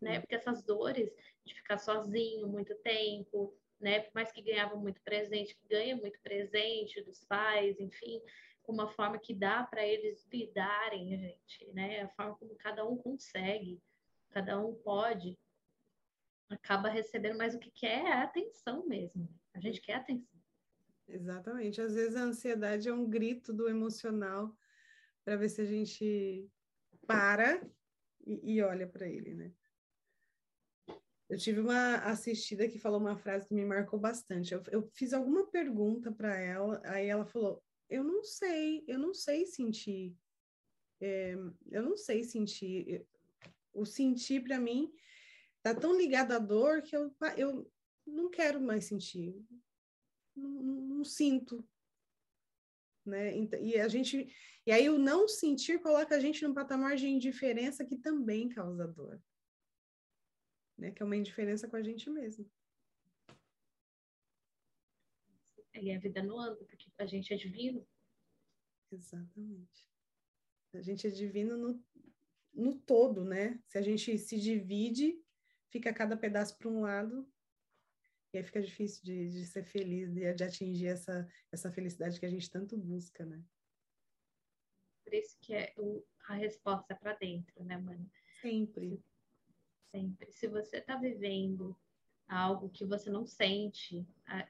né? 0.00 0.20
Porque 0.20 0.34
essas 0.34 0.62
dores 0.62 1.14
de 1.44 1.54
ficar 1.54 1.78
sozinho 1.78 2.48
muito 2.48 2.74
tempo, 2.76 3.56
né? 3.80 4.00
Por 4.00 4.14
mais 4.14 4.32
que 4.32 4.42
ganhava 4.42 4.76
muito 4.76 5.00
presente, 5.02 5.56
ganha 5.68 5.96
muito 5.96 6.18
presente 6.20 7.02
dos 7.02 7.24
pais, 7.24 7.78
enfim, 7.78 8.20
uma 8.66 8.88
forma 8.88 9.18
que 9.18 9.34
dá 9.34 9.62
para 9.62 9.86
eles 9.86 10.26
lidarem, 10.32 11.16
gente, 11.16 11.72
né? 11.72 12.02
A 12.02 12.08
forma 12.08 12.34
como 12.36 12.54
cada 12.56 12.84
um 12.84 12.96
consegue, 12.96 13.80
cada 14.30 14.58
um 14.58 14.74
pode, 14.74 15.38
acaba 16.50 16.88
recebendo, 16.88 17.38
mas 17.38 17.54
o 17.54 17.58
que 17.58 17.70
quer 17.70 18.04
é 18.04 18.12
atenção 18.12 18.86
mesmo. 18.86 19.28
A 19.54 19.60
gente 19.60 19.80
quer 19.80 19.94
atenção. 19.94 20.38
Exatamente. 21.08 21.80
Às 21.80 21.94
vezes 21.94 22.16
a 22.16 22.24
ansiedade 22.24 22.88
é 22.88 22.92
um 22.92 23.08
grito 23.08 23.52
do 23.52 23.68
emocional 23.68 24.56
para 25.24 25.36
ver 25.36 25.48
se 25.48 25.60
a 25.60 25.64
gente 25.64 26.48
para 27.06 27.60
e, 28.26 28.54
e 28.54 28.62
olha 28.62 28.86
para 28.86 29.08
ele, 29.08 29.34
né? 29.34 29.52
Eu 31.28 31.36
tive 31.36 31.60
uma 31.60 31.96
assistida 31.96 32.68
que 32.68 32.78
falou 32.78 33.00
uma 33.00 33.16
frase 33.16 33.48
que 33.48 33.54
me 33.54 33.64
marcou 33.64 33.98
bastante. 33.98 34.54
Eu, 34.54 34.62
eu 34.70 34.88
fiz 34.94 35.12
alguma 35.12 35.44
pergunta 35.50 36.12
para 36.12 36.36
ela, 36.38 36.80
aí 36.84 37.08
ela 37.08 37.26
falou: 37.26 37.62
Eu 37.88 38.04
não 38.04 38.22
sei, 38.22 38.84
eu 38.86 38.98
não 38.98 39.12
sei 39.12 39.44
sentir. 39.44 40.16
É, 41.00 41.34
eu 41.70 41.82
não 41.82 41.96
sei 41.96 42.22
sentir. 42.22 43.04
o 43.72 43.84
sentir 43.84 44.42
para 44.44 44.60
mim 44.60 44.92
tá 45.66 45.74
tão 45.74 45.96
ligado 45.96 46.30
à 46.30 46.38
dor 46.38 46.80
que 46.80 46.96
eu, 46.96 47.12
eu 47.36 47.72
não 48.06 48.30
quero 48.30 48.60
mais 48.60 48.84
sentir. 48.84 49.34
Não, 50.36 50.48
não, 50.48 50.80
não 50.82 51.04
sinto. 51.04 51.68
Né? 53.04 53.36
E 53.60 53.80
a 53.80 53.88
gente 53.88 54.32
e 54.64 54.70
aí 54.70 54.88
o 54.88 54.96
não 54.96 55.26
sentir 55.26 55.80
coloca 55.80 56.14
a 56.14 56.20
gente 56.20 56.46
num 56.46 56.54
patamar 56.54 56.94
de 56.94 57.08
indiferença 57.08 57.84
que 57.84 57.96
também 57.96 58.48
causa 58.48 58.86
dor. 58.86 59.20
Né? 60.78 60.92
Que 60.92 61.02
é 61.02 61.06
uma 61.06 61.16
indiferença 61.16 61.68
com 61.68 61.74
a 61.74 61.82
gente 61.82 62.08
mesmo. 62.10 62.48
E 65.74 65.92
a 65.92 65.98
vida 65.98 66.22
não 66.22 66.38
anda, 66.38 66.64
porque 66.64 66.90
a 66.98 67.06
gente 67.06 67.34
é 67.34 67.36
divino. 67.36 67.84
Exatamente. 68.92 69.90
A 70.74 70.80
gente 70.80 71.06
é 71.08 71.10
divino 71.10 71.56
no, 71.56 71.84
no 72.54 72.78
todo, 72.78 73.24
né? 73.24 73.60
Se 73.66 73.78
a 73.78 73.82
gente 73.82 74.16
se 74.16 74.38
divide, 74.38 75.20
fica 75.76 75.92
cada 75.92 76.16
pedaço 76.16 76.56
para 76.56 76.68
um 76.68 76.80
lado, 76.80 77.28
e 78.32 78.38
aí 78.38 78.44
fica 78.44 78.62
difícil 78.62 79.04
de, 79.04 79.28
de 79.30 79.44
ser 79.44 79.62
feliz, 79.62 80.10
de, 80.10 80.32
de 80.32 80.44
atingir 80.44 80.86
essa, 80.86 81.28
essa 81.52 81.70
felicidade 81.70 82.18
que 82.18 82.24
a 82.24 82.30
gente 82.30 82.50
tanto 82.50 82.78
busca, 82.78 83.24
né? 83.26 83.42
Por 85.04 85.12
isso 85.12 85.36
que 85.40 85.54
é 85.54 85.74
o, 85.76 86.02
a 86.28 86.34
resposta 86.34 86.94
para 86.94 87.12
dentro, 87.14 87.62
né, 87.62 87.76
mano? 87.76 88.10
Sempre. 88.40 89.02
Sempre. 89.90 90.32
Se 90.32 90.48
você 90.48 90.78
está 90.78 90.96
vivendo 90.96 91.76
algo 92.26 92.70
que 92.70 92.84
você 92.84 93.10
não 93.10 93.26
sente, 93.26 94.06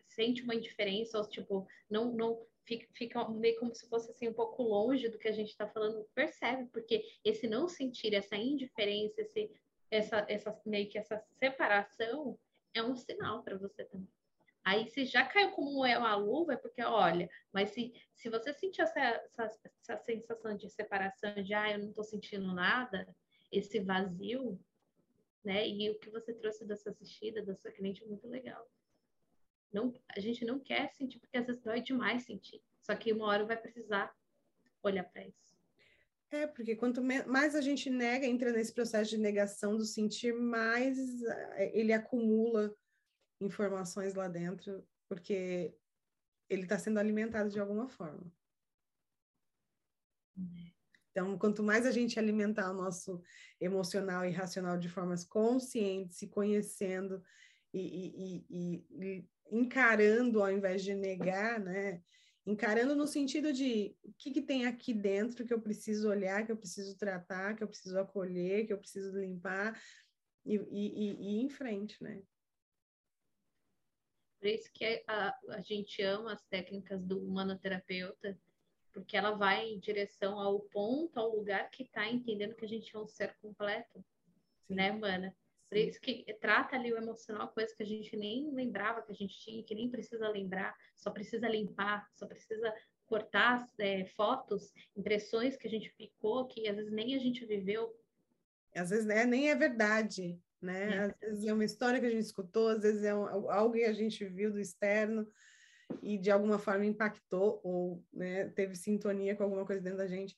sente 0.07 0.43
uma 0.43 0.55
indiferença, 0.55 1.19
ou 1.19 1.29
tipo, 1.29 1.67
não, 1.91 2.13
não 2.15 2.47
fica, 2.65 2.87
fica 2.95 3.29
meio 3.29 3.59
como 3.59 3.75
se 3.75 3.89
fosse 3.89 4.11
assim 4.11 4.29
um 4.29 4.33
pouco 4.33 4.63
longe 4.63 5.09
do 5.09 5.19
que 5.19 5.29
a 5.29 5.33
gente 5.33 5.51
está 5.51 5.67
falando, 5.67 6.07
percebe, 6.15 6.69
porque 6.73 7.05
esse 7.25 7.49
não 7.49 7.69
sentir, 7.69 8.15
essa 8.15 8.37
indiferença, 8.37 9.21
esse, 9.21 9.51
essa, 9.91 10.25
essa 10.29 10.61
meio 10.65 10.89
que 10.89 10.99
essa 10.99 11.23
separação 11.39 12.39
é 12.75 12.83
um 12.83 12.95
sinal 12.95 13.43
para 13.43 13.57
você 13.57 13.85
também. 13.85 14.09
Aí, 14.65 14.89
se 14.89 15.05
já 15.05 15.25
caiu 15.25 15.53
como 15.53 15.87
é 15.87 15.97
uma 15.97 16.17
luva, 16.17 16.55
é 16.55 16.57
porque, 16.57 16.83
olha, 16.83 17.31
mas 17.53 17.71
se, 17.71 17.95
se 18.17 18.29
você 18.29 18.53
sentir 18.53 18.83
essa, 18.83 19.01
essa, 19.01 19.71
essa 19.81 19.97
sensação 19.99 20.57
de 20.57 20.69
separação, 20.69 21.41
de, 21.41 21.55
ah, 21.55 21.71
eu 21.71 21.79
não 21.79 21.91
estou 21.91 22.03
sentindo 22.03 22.53
nada, 22.53 23.07
esse 23.53 23.79
vazio, 23.79 24.59
né? 25.45 25.69
E 25.69 25.89
o 25.91 25.99
que 26.01 26.11
você 26.11 26.35
trouxe 26.35 26.67
dessa 26.67 26.91
assistida, 26.91 27.45
da 27.45 27.55
sua 27.55 27.71
cliente, 27.71 28.03
é 28.03 28.07
muito 28.07 28.27
legal. 28.27 28.69
Não, 29.73 29.95
a 30.09 30.19
gente 30.19 30.45
não 30.45 30.59
quer 30.59 30.93
sentir, 30.95 31.21
porque 31.21 31.39
às 31.39 31.47
vezes 31.47 31.63
dói 31.63 31.81
demais 31.81 32.25
sentir. 32.25 32.61
Só 32.81 32.95
que 32.97 33.13
uma 33.13 33.27
hora 33.27 33.45
vai 33.45 33.57
precisar 33.57 34.13
olhar 34.83 35.05
para 35.05 35.25
isso. 35.25 35.56
É, 36.37 36.47
porque 36.47 36.77
quanto 36.77 37.03
mais 37.03 37.55
a 37.55 37.63
gente 37.63 37.89
nega, 37.89 38.27
entra 38.27 38.53
nesse 38.53 38.73
processo 38.73 39.11
de 39.11 39.19
negação 39.19 39.75
do 39.77 39.85
sentir, 39.87 40.35
mais 40.35 40.99
eh, 41.55 41.71
ele 41.73 41.95
acumula 41.95 42.75
informações 43.41 44.15
lá 44.15 44.29
dentro, 44.29 44.87
porque 45.09 45.75
ele 46.49 46.65
está 46.65 46.79
sendo 46.79 46.99
alimentado 46.99 47.49
de 47.49 47.59
alguma 47.59 47.89
forma. 47.89 48.31
Então, 51.11 51.39
quanto 51.39 51.63
mais 51.63 51.87
a 51.87 51.91
gente 51.91 52.19
alimentar 52.19 52.71
o 52.71 52.75
nosso 52.75 53.23
emocional 53.59 54.27
e 54.27 54.31
racional 54.31 54.77
de 54.77 54.91
formas 54.91 55.25
conscientes, 55.25 56.19
se 56.19 56.29
conhecendo 56.29 57.23
e, 57.73 57.81
e, 57.81 58.47
e, 58.51 58.87
e 58.91 59.31
encarando 59.51 60.43
ao 60.43 60.53
invés 60.53 60.85
de 60.85 60.95
negar, 60.95 61.59
né? 61.59 62.03
Encarando 62.47 62.95
no 62.95 63.09
sentido 63.09 63.53
de 63.53 63.97
o 64.05 64.13
que, 64.13 64.31
que 64.31 64.41
tem 64.41 64.67
aqui 64.67 64.95
dentro 64.95 65.45
que 65.45 65.53
eu 65.53 65.61
preciso 65.61 66.09
olhar, 66.09 66.47
que 66.47 66.53
eu 66.53 66.57
preciso 66.57 66.97
tratar, 66.97 67.57
que 67.57 67.65
eu 67.65 67.69
preciso 67.69 67.99
acolher, 67.99 68.67
que 68.67 68.73
eu 68.73 68.79
preciso 68.79 69.19
limpar 69.19 69.77
e, 70.45 70.55
e, 70.55 71.13
e 71.13 71.41
ir 71.41 71.45
em 71.45 71.51
frente, 71.51 72.01
né? 72.01 72.23
Por 74.39 74.49
isso 74.49 74.71
que 74.73 75.03
a, 75.09 75.35
a 75.51 75.61
gente 75.61 76.01
ama 76.03 76.35
as 76.35 76.45
técnicas 76.45 77.03
do 77.03 77.19
humanoterapeuta, 77.19 78.39
porque 78.93 79.17
ela 79.17 79.33
vai 79.33 79.67
em 79.69 79.81
direção 79.81 80.39
ao 80.39 80.61
ponto, 80.61 81.19
ao 81.19 81.35
lugar 81.35 81.69
que 81.71 81.83
está 81.83 82.09
entendendo 82.09 82.55
que 82.55 82.65
a 82.65 82.69
gente 82.69 82.95
é 82.95 82.99
um 82.99 83.09
ser 83.09 83.37
completo, 83.43 84.05
Sim. 84.69 84.75
né, 84.77 84.93
mana? 84.93 85.37
Isso 85.73 86.01
que 86.01 86.25
trata 86.41 86.77
ali 86.77 86.93
o 86.93 86.97
emocional, 86.97 87.49
coisa 87.49 87.75
que 87.75 87.83
a 87.83 87.87
gente 87.87 88.17
nem 88.17 88.53
lembrava 88.55 89.03
que 89.03 89.13
a 89.13 89.15
gente 89.15 89.39
tinha, 89.39 89.65
que 89.65 89.75
nem 89.75 89.91
precisa 89.91 90.29
lembrar, 90.29 90.75
só 90.95 91.11
precisa 91.11 91.49
limpar, 91.49 92.07
só 92.15 92.27
precisa 92.27 92.73
cortar 93.07 93.69
é, 93.79 94.05
fotos, 94.17 94.73
impressões 94.97 95.57
que 95.57 95.67
a 95.67 95.71
gente 95.71 95.91
ficou, 95.91 96.47
que 96.47 96.69
às 96.69 96.77
vezes 96.77 96.93
nem 96.93 97.15
a 97.15 97.19
gente 97.19 97.45
viveu. 97.45 97.93
Às 98.75 98.91
vezes 98.91 99.07
né, 99.07 99.25
nem 99.25 99.51
é 99.51 99.55
verdade 99.55 100.39
né? 100.61 100.97
É. 100.97 100.99
Às 101.05 101.19
vezes 101.21 101.47
é 101.47 101.53
uma 101.53 101.65
história 101.65 102.01
que 102.01 102.07
a 102.07 102.11
gente 102.11 102.25
escutou, 102.25 102.69
às 102.69 102.83
vezes 102.83 103.05
é 103.05 103.15
um, 103.15 103.51
algo 103.51 103.75
que 103.75 103.85
a 103.85 103.93
gente 103.93 104.25
viu 104.25 104.51
do 104.51 104.61
externo 104.61 105.27
e 106.03 106.19
de 106.19 106.31
alguma 106.31 106.59
forma 106.59 106.85
impactou 106.85 107.61
ou 107.63 108.05
né, 108.13 108.49
teve 108.51 108.75
sintonia 108.75 109.37
com 109.37 109.45
alguma 109.45 109.65
coisa 109.65 109.81
dentro 109.81 109.99
da 109.99 110.07
gente. 110.07 110.37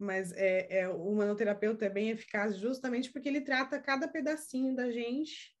Mas 0.00 0.32
é, 0.32 0.80
é, 0.80 0.88
o 0.88 1.14
manoterapeuta 1.14 1.84
é 1.84 1.90
bem 1.90 2.10
eficaz 2.10 2.56
justamente 2.56 3.12
porque 3.12 3.28
ele 3.28 3.42
trata 3.42 3.78
cada 3.78 4.08
pedacinho 4.08 4.74
da 4.74 4.90
gente 4.90 5.54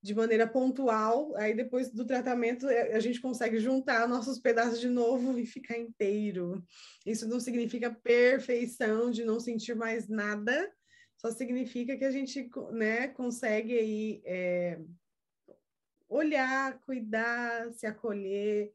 de 0.00 0.14
maneira 0.14 0.46
pontual, 0.46 1.34
aí 1.36 1.54
depois 1.54 1.90
do 1.90 2.06
tratamento 2.06 2.68
é, 2.68 2.92
a 2.92 3.00
gente 3.00 3.20
consegue 3.20 3.58
juntar 3.58 4.06
nossos 4.06 4.38
pedaços 4.38 4.80
de 4.80 4.88
novo 4.88 5.38
e 5.38 5.46
ficar 5.46 5.76
inteiro. 5.76 6.64
Isso 7.04 7.26
não 7.28 7.40
significa 7.40 7.90
perfeição 7.90 9.10
de 9.10 9.24
não 9.24 9.40
sentir 9.40 9.74
mais 9.74 10.08
nada, 10.08 10.72
só 11.16 11.32
significa 11.32 11.96
que 11.96 12.04
a 12.04 12.12
gente 12.12 12.48
né, 12.70 13.08
consegue 13.08 13.76
aí, 13.76 14.22
é, 14.24 14.78
olhar, 16.08 16.80
cuidar, 16.80 17.72
se 17.72 17.86
acolher 17.86 18.72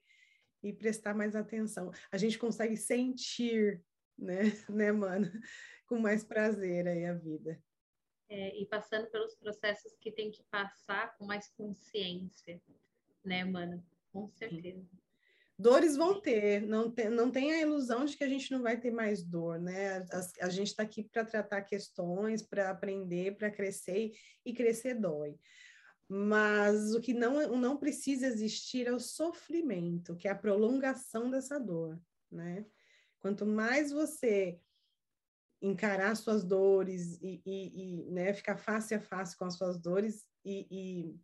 e 0.62 0.72
prestar 0.72 1.14
mais 1.14 1.36
atenção. 1.36 1.92
A 2.12 2.18
gente 2.18 2.38
consegue 2.38 2.78
sentir, 2.78 3.82
né, 4.24 4.40
né, 4.70 4.92
mano, 4.92 5.32
com 5.86 6.00
mais 6.00 6.24
prazer 6.24 6.88
aí 6.88 7.06
a 7.06 7.14
vida. 7.14 7.62
É, 8.30 8.60
e 8.60 8.66
passando 8.66 9.08
pelos 9.12 9.36
processos 9.36 9.96
que 10.00 10.12
tem 10.12 10.32
que 10.32 10.44
passar 10.46 11.16
com 11.18 11.26
mais 11.26 11.50
consciência, 11.50 12.62
né, 13.24 13.44
mano? 13.44 13.86
Com 14.12 14.28
certeza. 14.30 14.80
Sim. 14.80 15.04
Dores 15.58 15.96
vão 15.96 16.20
ter, 16.20 16.62
não 16.62 16.90
tem, 16.90 17.10
não 17.10 17.30
tem 17.30 17.54
a 17.54 17.62
ilusão 17.62 18.06
de 18.06 18.18
que 18.18 18.24
a 18.24 18.28
gente 18.28 18.52
não 18.52 18.64
vai 18.64 18.80
ter 18.80 18.92
mais 18.92 19.24
dor, 19.24 19.60
né? 19.60 20.00
A, 20.00 20.48
a 20.48 20.50
gente 20.50 20.68
está 20.68 20.82
aqui 20.82 21.04
para 21.04 21.24
tratar 21.24 21.62
questões, 21.62 22.42
para 22.42 22.72
aprender, 22.72 23.38
para 23.38 23.52
crescer, 23.52 24.12
e 24.44 24.52
crescer 24.52 24.96
dói. 24.96 25.38
Mas 26.10 26.94
o 26.94 27.00
que 27.00 27.14
não, 27.14 27.56
não 27.56 27.78
precisa 27.78 28.28
existir 28.28 28.88
é 28.88 28.92
o 28.92 29.00
sofrimento, 29.00 30.16
que 30.16 30.28
é 30.28 30.32
a 30.32 30.36
prolongação 30.36 31.30
dessa 31.30 31.60
dor, 31.60 32.02
né? 32.32 32.66
Quanto 33.24 33.46
mais 33.46 33.90
você 33.90 34.60
encarar 35.62 36.14
suas 36.18 36.44
dores 36.44 37.18
e, 37.22 37.42
e, 37.46 37.84
e 37.84 38.12
né, 38.12 38.34
ficar 38.34 38.58
face 38.58 38.94
a 38.94 39.00
face 39.00 39.38
com 39.38 39.46
as 39.46 39.56
suas 39.56 39.80
dores 39.80 40.26
e, 40.44 40.68
e 40.70 41.20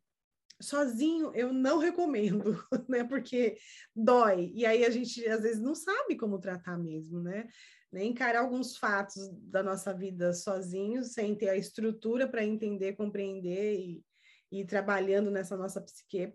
sozinho 0.62 1.36
eu 1.36 1.52
não 1.52 1.78
recomendo, 1.78 2.66
né? 2.88 3.04
Porque 3.04 3.58
dói. 3.94 4.50
E 4.56 4.66
aí 4.66 4.86
a 4.86 4.90
gente 4.90 5.28
às 5.28 5.42
vezes 5.42 5.60
não 5.60 5.76
sabe 5.76 6.16
como 6.16 6.40
tratar 6.40 6.78
mesmo, 6.78 7.22
né? 7.22 7.50
Encarar 7.92 8.40
alguns 8.40 8.78
fatos 8.78 9.18
da 9.42 9.62
nossa 9.62 9.94
vida 9.94 10.34
sozinho, 10.34 11.04
sem 11.04 11.36
ter 11.36 11.50
a 11.50 11.58
estrutura 11.58 12.30
para 12.30 12.46
entender, 12.46 12.96
compreender 12.96 13.78
e, 13.78 14.06
e 14.50 14.62
ir 14.62 14.66
trabalhando 14.66 15.30
nessa 15.30 15.58
nossa 15.58 15.82
psique 15.82 16.34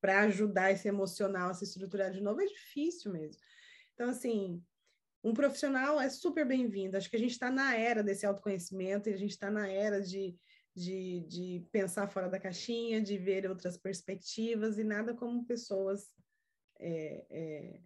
para 0.00 0.20
ajudar 0.20 0.70
esse 0.70 0.88
emocional 0.88 1.50
a 1.50 1.54
se 1.54 1.64
estruturar 1.64 2.10
de 2.10 2.22
novo 2.22 2.40
é 2.40 2.46
difícil 2.46 3.12
mesmo. 3.12 3.42
Então, 3.94 4.10
assim, 4.10 4.62
um 5.22 5.32
profissional 5.32 6.00
é 6.00 6.10
super 6.10 6.46
bem-vindo. 6.46 6.96
Acho 6.96 7.08
que 7.08 7.16
a 7.16 7.18
gente 7.18 7.30
está 7.30 7.50
na 7.50 7.76
era 7.76 8.02
desse 8.02 8.26
autoconhecimento 8.26 9.08
e 9.08 9.14
a 9.14 9.16
gente 9.16 9.30
está 9.30 9.50
na 9.50 9.68
era 9.68 10.00
de, 10.02 10.36
de, 10.74 11.20
de 11.20 11.66
pensar 11.70 12.08
fora 12.08 12.28
da 12.28 12.40
caixinha, 12.40 13.00
de 13.00 13.16
ver 13.16 13.48
outras 13.48 13.76
perspectivas 13.76 14.78
e 14.78 14.84
nada 14.84 15.14
como 15.14 15.46
pessoas 15.46 16.12
é, 16.78 17.24
é, 17.30 17.80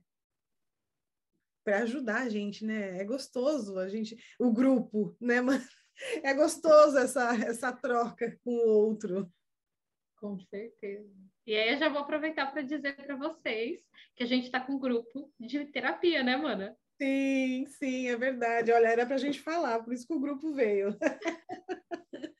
para 1.62 1.82
ajudar 1.82 2.22
a 2.22 2.28
gente, 2.28 2.64
né? 2.64 2.98
É 2.98 3.04
gostoso 3.04 3.78
a 3.78 3.88
gente, 3.88 4.16
o 4.38 4.50
grupo, 4.50 5.14
né? 5.20 5.40
Mas 5.42 5.68
é 6.22 6.32
gostoso 6.32 6.96
essa, 6.96 7.34
essa 7.44 7.72
troca 7.72 8.38
com 8.42 8.50
o 8.50 8.68
outro. 8.68 9.30
Com 10.16 10.40
certeza. 10.40 11.27
E 11.48 11.56
aí 11.56 11.72
eu 11.72 11.78
já 11.78 11.88
vou 11.88 12.00
aproveitar 12.00 12.52
para 12.52 12.60
dizer 12.60 12.94
para 12.94 13.16
vocês 13.16 13.80
que 14.14 14.22
a 14.22 14.26
gente 14.26 14.44
está 14.44 14.60
com 14.60 14.74
um 14.74 14.78
grupo 14.78 15.32
de 15.40 15.64
terapia, 15.64 16.22
né, 16.22 16.36
mana? 16.36 16.76
Sim, 17.00 17.64
sim, 17.64 18.06
é 18.06 18.16
verdade. 18.18 18.70
Olha, 18.70 18.88
era 18.88 19.06
para 19.06 19.14
a 19.14 19.18
gente 19.18 19.40
falar, 19.40 19.82
por 19.82 19.94
isso 19.94 20.06
que 20.06 20.12
o 20.12 20.20
grupo 20.20 20.52
veio. 20.52 20.94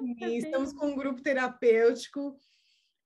E 0.00 0.38
estamos 0.38 0.72
com 0.72 0.86
um 0.86 0.96
grupo 0.96 1.22
terapêutico. 1.22 2.36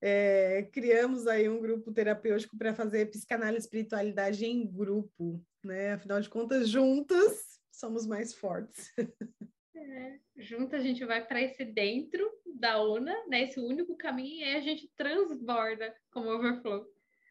É, 0.01 0.63
criamos 0.71 1.27
aí 1.27 1.47
um 1.47 1.59
grupo 1.59 1.91
terapêutico 1.91 2.57
para 2.57 2.73
fazer 2.73 3.09
psicanálise 3.11 3.57
e 3.57 3.65
espiritualidade 3.65 4.45
em 4.45 4.65
grupo, 4.65 5.43
né? 5.63 5.93
Afinal 5.93 6.19
de 6.21 6.29
contas, 6.29 6.69
juntas 6.69 7.59
somos 7.71 8.07
mais 8.07 8.33
fortes. 8.33 8.91
É, 9.77 10.19
junto 10.37 10.75
a 10.75 10.79
gente 10.79 11.05
vai 11.05 11.23
para 11.25 11.41
esse 11.41 11.63
dentro 11.63 12.27
da 12.45 12.83
UNA, 12.83 13.15
né? 13.27 13.43
Esse 13.43 13.59
único 13.59 13.95
caminho, 13.95 14.41
e 14.41 14.43
aí 14.43 14.55
a 14.55 14.61
gente 14.61 14.91
transborda 14.95 15.95
como 16.09 16.29
overflow. 16.31 16.85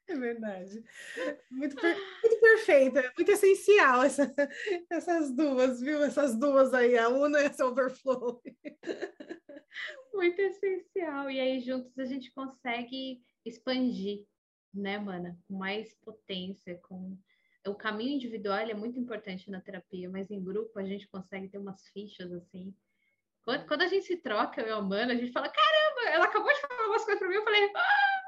É 0.08 0.14
verdade. 0.14 0.84
Muito, 1.50 1.74
per... 1.74 1.96
muito 2.22 2.40
perfeita, 2.40 3.12
muito 3.16 3.32
essencial 3.32 4.04
essa, 4.04 4.32
essas 4.88 5.34
duas, 5.34 5.80
viu? 5.80 6.00
Essas 6.04 6.38
duas 6.38 6.72
aí, 6.72 6.96
a 6.96 7.08
UNA 7.08 7.40
e 7.40 7.46
essa 7.46 7.66
overflow. 7.66 8.40
Muito 10.14 10.40
essencial. 10.40 11.28
E 11.28 11.40
aí, 11.40 11.60
juntos, 11.60 11.98
a 11.98 12.04
gente 12.04 12.32
consegue 12.32 13.20
expandir, 13.44 14.24
né, 14.72 14.98
mana? 14.98 15.38
Com 15.46 15.58
mais 15.58 15.92
potência, 15.96 16.78
com 16.82 17.18
o 17.66 17.74
caminho 17.74 18.16
individual 18.16 18.58
é 18.58 18.74
muito 18.74 18.98
importante 18.98 19.50
na 19.50 19.60
terapia, 19.60 20.08
mas 20.08 20.30
em 20.30 20.42
grupo 20.42 20.78
a 20.78 20.84
gente 20.84 21.08
consegue 21.08 21.48
ter 21.48 21.58
umas 21.58 21.86
fichas 21.88 22.32
assim. 22.32 22.74
Quando, 23.42 23.66
quando 23.66 23.82
a 23.82 23.88
gente 23.88 24.06
se 24.06 24.16
troca, 24.16 24.60
eu 24.60 24.68
e 24.68 24.70
a 24.70 24.76
Amanda, 24.76 25.12
a 25.12 25.16
gente 25.16 25.32
fala: 25.32 25.48
caramba, 25.48 26.10
ela 26.10 26.24
acabou 26.24 26.52
de 26.52 26.60
falar 26.60 26.88
umas 26.88 27.04
coisas 27.04 27.18
para 27.18 27.28
mim, 27.28 27.34
eu 27.36 27.44
falei: 27.44 27.70
ah! 27.74 28.22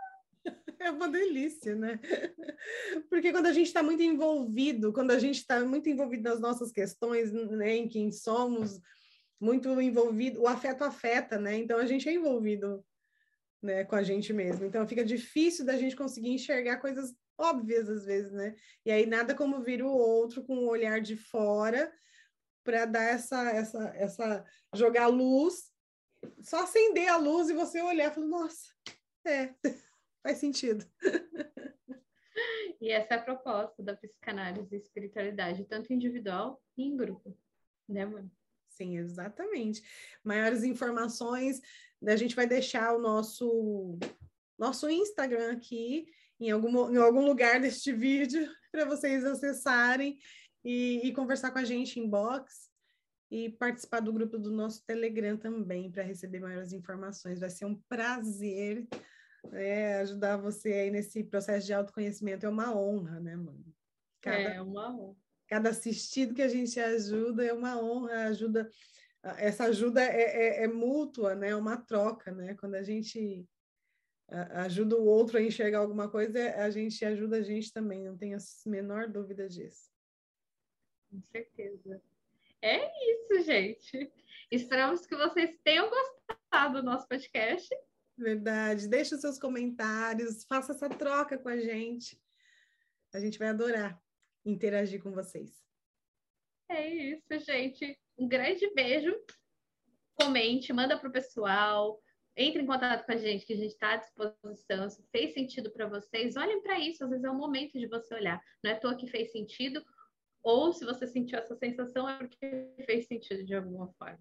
É 0.81 0.91
uma 0.93 1.09
delícia, 1.09 1.75
né? 1.75 1.99
Porque 3.11 3.33
quando 3.33 3.47
a 3.47 3.53
gente 3.53 3.67
está 3.67 3.83
muito 3.83 4.01
envolvido, 4.01 4.93
quando 4.93 5.11
a 5.11 5.19
gente 5.19 5.39
está 5.39 5.65
muito 5.65 5.89
envolvido 5.89 6.23
nas 6.23 6.39
nossas 6.39 6.71
questões, 6.71 7.33
né, 7.33 7.75
em 7.75 7.89
quem 7.89 8.13
somos, 8.13 8.81
muito 9.41 9.69
envolvido, 9.81 10.41
o 10.41 10.47
afeto 10.47 10.85
afeta, 10.85 11.37
né? 11.37 11.57
Então 11.57 11.79
a 11.79 11.87
gente 11.87 12.09
é 12.09 12.13
envolvido 12.13 12.85
né, 13.61 13.85
com 13.85 13.97
a 13.97 14.03
gente 14.03 14.33
mesmo. 14.33 14.67
Então 14.67 14.87
fica 14.87 15.05
difícil 15.05 15.65
da 15.65 15.77
gente 15.77 15.97
conseguir 15.97 16.31
enxergar 16.31 16.79
coisas 16.79 17.13
óbvias 17.39 17.89
às 17.89 18.05
vezes, 18.05 18.33
né? 18.33 18.55
E 18.85 18.91
aí 18.91 19.07
nada 19.07 19.35
como 19.35 19.63
vir 19.63 19.83
o 19.83 19.89
outro 19.91 20.43
com 20.43 20.59
o 20.59 20.69
olhar 20.69 21.01
de 21.01 21.17
fora 21.17 21.93
para 22.65 22.85
dar 22.85 23.05
essa, 23.05 23.51
essa, 23.51 23.89
essa 23.97 24.47
jogar 24.75 25.07
luz, 25.07 25.73
só 26.43 26.65
acender 26.65 27.09
a 27.09 27.17
luz 27.17 27.49
e 27.49 27.55
você 27.55 27.81
olhar 27.81 28.11
e 28.11 28.15
falar, 28.15 28.27
nossa, 28.27 28.75
é, 29.25 29.55
faz 30.23 30.39
sentido. 30.39 30.85
E 32.81 32.93
essa 32.93 33.15
é 33.15 33.17
a 33.17 33.23
proposta 33.23 33.83
da 33.83 33.97
psicanálise 33.97 34.73
e 34.73 34.79
espiritualidade, 34.79 35.65
tanto 35.65 35.93
individual 35.93 36.63
e 36.77 36.85
em 36.85 36.97
grupo, 36.97 37.37
né, 37.89 38.07
mano? 38.07 38.31
Sim, 38.69 38.97
exatamente. 38.97 39.83
Maiores 40.23 40.63
informações, 40.63 41.61
a 42.07 42.15
gente 42.15 42.37
vai 42.37 42.47
deixar 42.47 42.95
o 42.95 43.01
nosso 43.01 43.99
nosso 44.57 44.89
Instagram 44.89 45.53
aqui 45.53 46.09
em 46.41 46.51
algum, 46.51 46.93
em 46.93 46.97
algum 46.97 47.25
lugar 47.25 47.61
deste 47.61 47.93
vídeo 47.93 48.49
para 48.71 48.85
vocês 48.85 49.25
acessarem 49.25 50.19
e, 50.65 51.09
e, 51.09 51.13
conversar 51.13 51.51
com 51.51 51.59
a 51.59 51.65
gente 51.65 51.99
em 51.99 52.09
box 52.09 52.69
e 53.31 53.51
participar 53.51 54.01
do 54.01 54.13
grupo 54.13 54.39
do 54.39 54.51
nosso 54.51 54.85
Telegram 54.85 55.37
também 55.37 55.91
para 55.91 56.03
receber 56.03 56.41
maiores 56.41 56.73
informações. 56.73 57.41
Vai 57.41 57.51
ser 57.51 57.65
um 57.65 57.81
prazer 57.89 58.87
né, 59.51 59.99
ajudar 60.01 60.37
você 60.37 60.73
aí 60.73 60.91
nesse 60.91 61.25
processo 61.25 61.67
de 61.67 61.73
autoconhecimento. 61.73 62.47
É 62.47 62.49
uma 62.49 62.75
honra, 62.77 63.21
né, 63.21 63.37
mano? 63.37 63.65
Cada, 64.21 64.39
é 64.39 64.63
uma 64.63 64.95
honra. 64.95 65.17
Cada 65.47 65.71
assistido 65.71 66.35
que 66.35 66.43
a 66.43 66.49
gente 66.49 66.79
ajuda 66.79 67.45
é 67.45 67.53
uma 67.53 67.81
honra, 67.81 68.25
ajuda. 68.25 68.69
Essa 69.37 69.65
ajuda 69.65 70.03
é, 70.03 70.61
é, 70.61 70.65
é 70.65 70.69
mútua, 70.69 71.35
né? 71.35 71.51
É 71.51 71.57
uma 71.57 71.77
troca, 71.77 72.33
né? 72.33 72.55
Quando 72.55 72.75
a 72.75 72.83
gente 72.83 73.47
ajuda 74.29 74.97
o 74.97 75.05
outro 75.05 75.39
a 75.39 75.43
enxergar 75.43 75.79
alguma 75.79 76.11
coisa, 76.11 76.55
a 76.57 76.71
gente 76.71 77.05
ajuda 77.05 77.39
a 77.39 77.43
gente 77.43 77.73
também, 77.73 78.05
não 78.05 78.17
tenho 78.17 78.37
a 78.37 78.71
menor 78.71 79.09
dúvida 79.09 79.49
disso. 79.49 79.91
Com 81.11 81.21
certeza. 81.33 82.03
É 82.61 83.13
isso, 83.13 83.43
gente. 83.45 84.13
Esperamos 84.51 85.07
que 85.07 85.17
vocês 85.17 85.59
tenham 85.65 85.89
gostado 85.89 86.81
do 86.81 86.83
nosso 86.83 87.07
podcast. 87.09 87.69
Verdade. 88.17 88.89
Deixe 88.89 89.15
os 89.15 89.21
seus 89.21 89.39
comentários, 89.39 90.45
faça 90.45 90.73
essa 90.73 90.89
troca 90.89 91.39
com 91.39 91.49
a 91.49 91.57
gente. 91.57 92.21
A 93.15 93.21
gente 93.21 93.39
vai 93.39 93.49
adorar 93.49 93.99
interagir 94.45 95.03
com 95.03 95.13
vocês. 95.13 95.63
É 96.69 96.87
isso, 96.87 97.39
gente. 97.41 97.99
Um 98.17 98.29
grande 98.29 98.69
beijo. 98.75 99.15
Comente, 100.15 100.73
manda 100.73 100.99
para 100.99 101.09
o 101.09 101.13
pessoal 101.13 102.03
entre 102.39 102.63
em 102.63 102.67
contato 102.67 103.05
com 103.05 103.13
a 103.13 103.17
gente, 103.17 103.45
que 103.45 103.53
a 103.53 103.57
gente 103.57 103.73
está 103.73 103.95
à 103.95 103.97
disposição. 103.97 104.89
Se 104.89 105.03
fez 105.11 105.35
sentido 105.35 105.73
para 105.73 105.89
vocês, 105.89 106.37
olhem 106.37 106.63
para 106.63 106.79
isso. 106.79 107.03
Às 107.03 107.11
vezes 107.11 107.25
é 107.25 107.31
o 107.31 107.35
momento 107.35 107.77
de 107.77 107.89
você 107.89 108.15
olhar. 108.15 108.41
Não 108.63 108.71
é 108.71 108.75
à 108.75 108.81
toa 108.81 108.95
que 108.95 109.09
fez 109.09 109.33
sentido, 109.33 109.85
ou 110.41 110.73
se 110.73 110.85
você 110.85 111.07
sentiu 111.07 111.37
essa 111.37 111.57
sensação, 111.57 112.09
é 112.09 112.17
porque 112.19 112.73
fez 112.87 113.07
sentido 113.07 113.45
de 113.45 113.55
alguma 113.55 113.89
forma. 113.95 114.21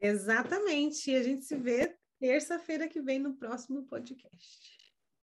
Exatamente. 0.00 1.10
E 1.10 1.16
a 1.16 1.22
gente 1.22 1.44
se 1.44 1.54
vê 1.54 1.94
terça-feira 2.18 2.88
que 2.88 3.02
vem 3.02 3.18
no 3.18 3.36
próximo 3.36 3.84
podcast. 3.84 4.83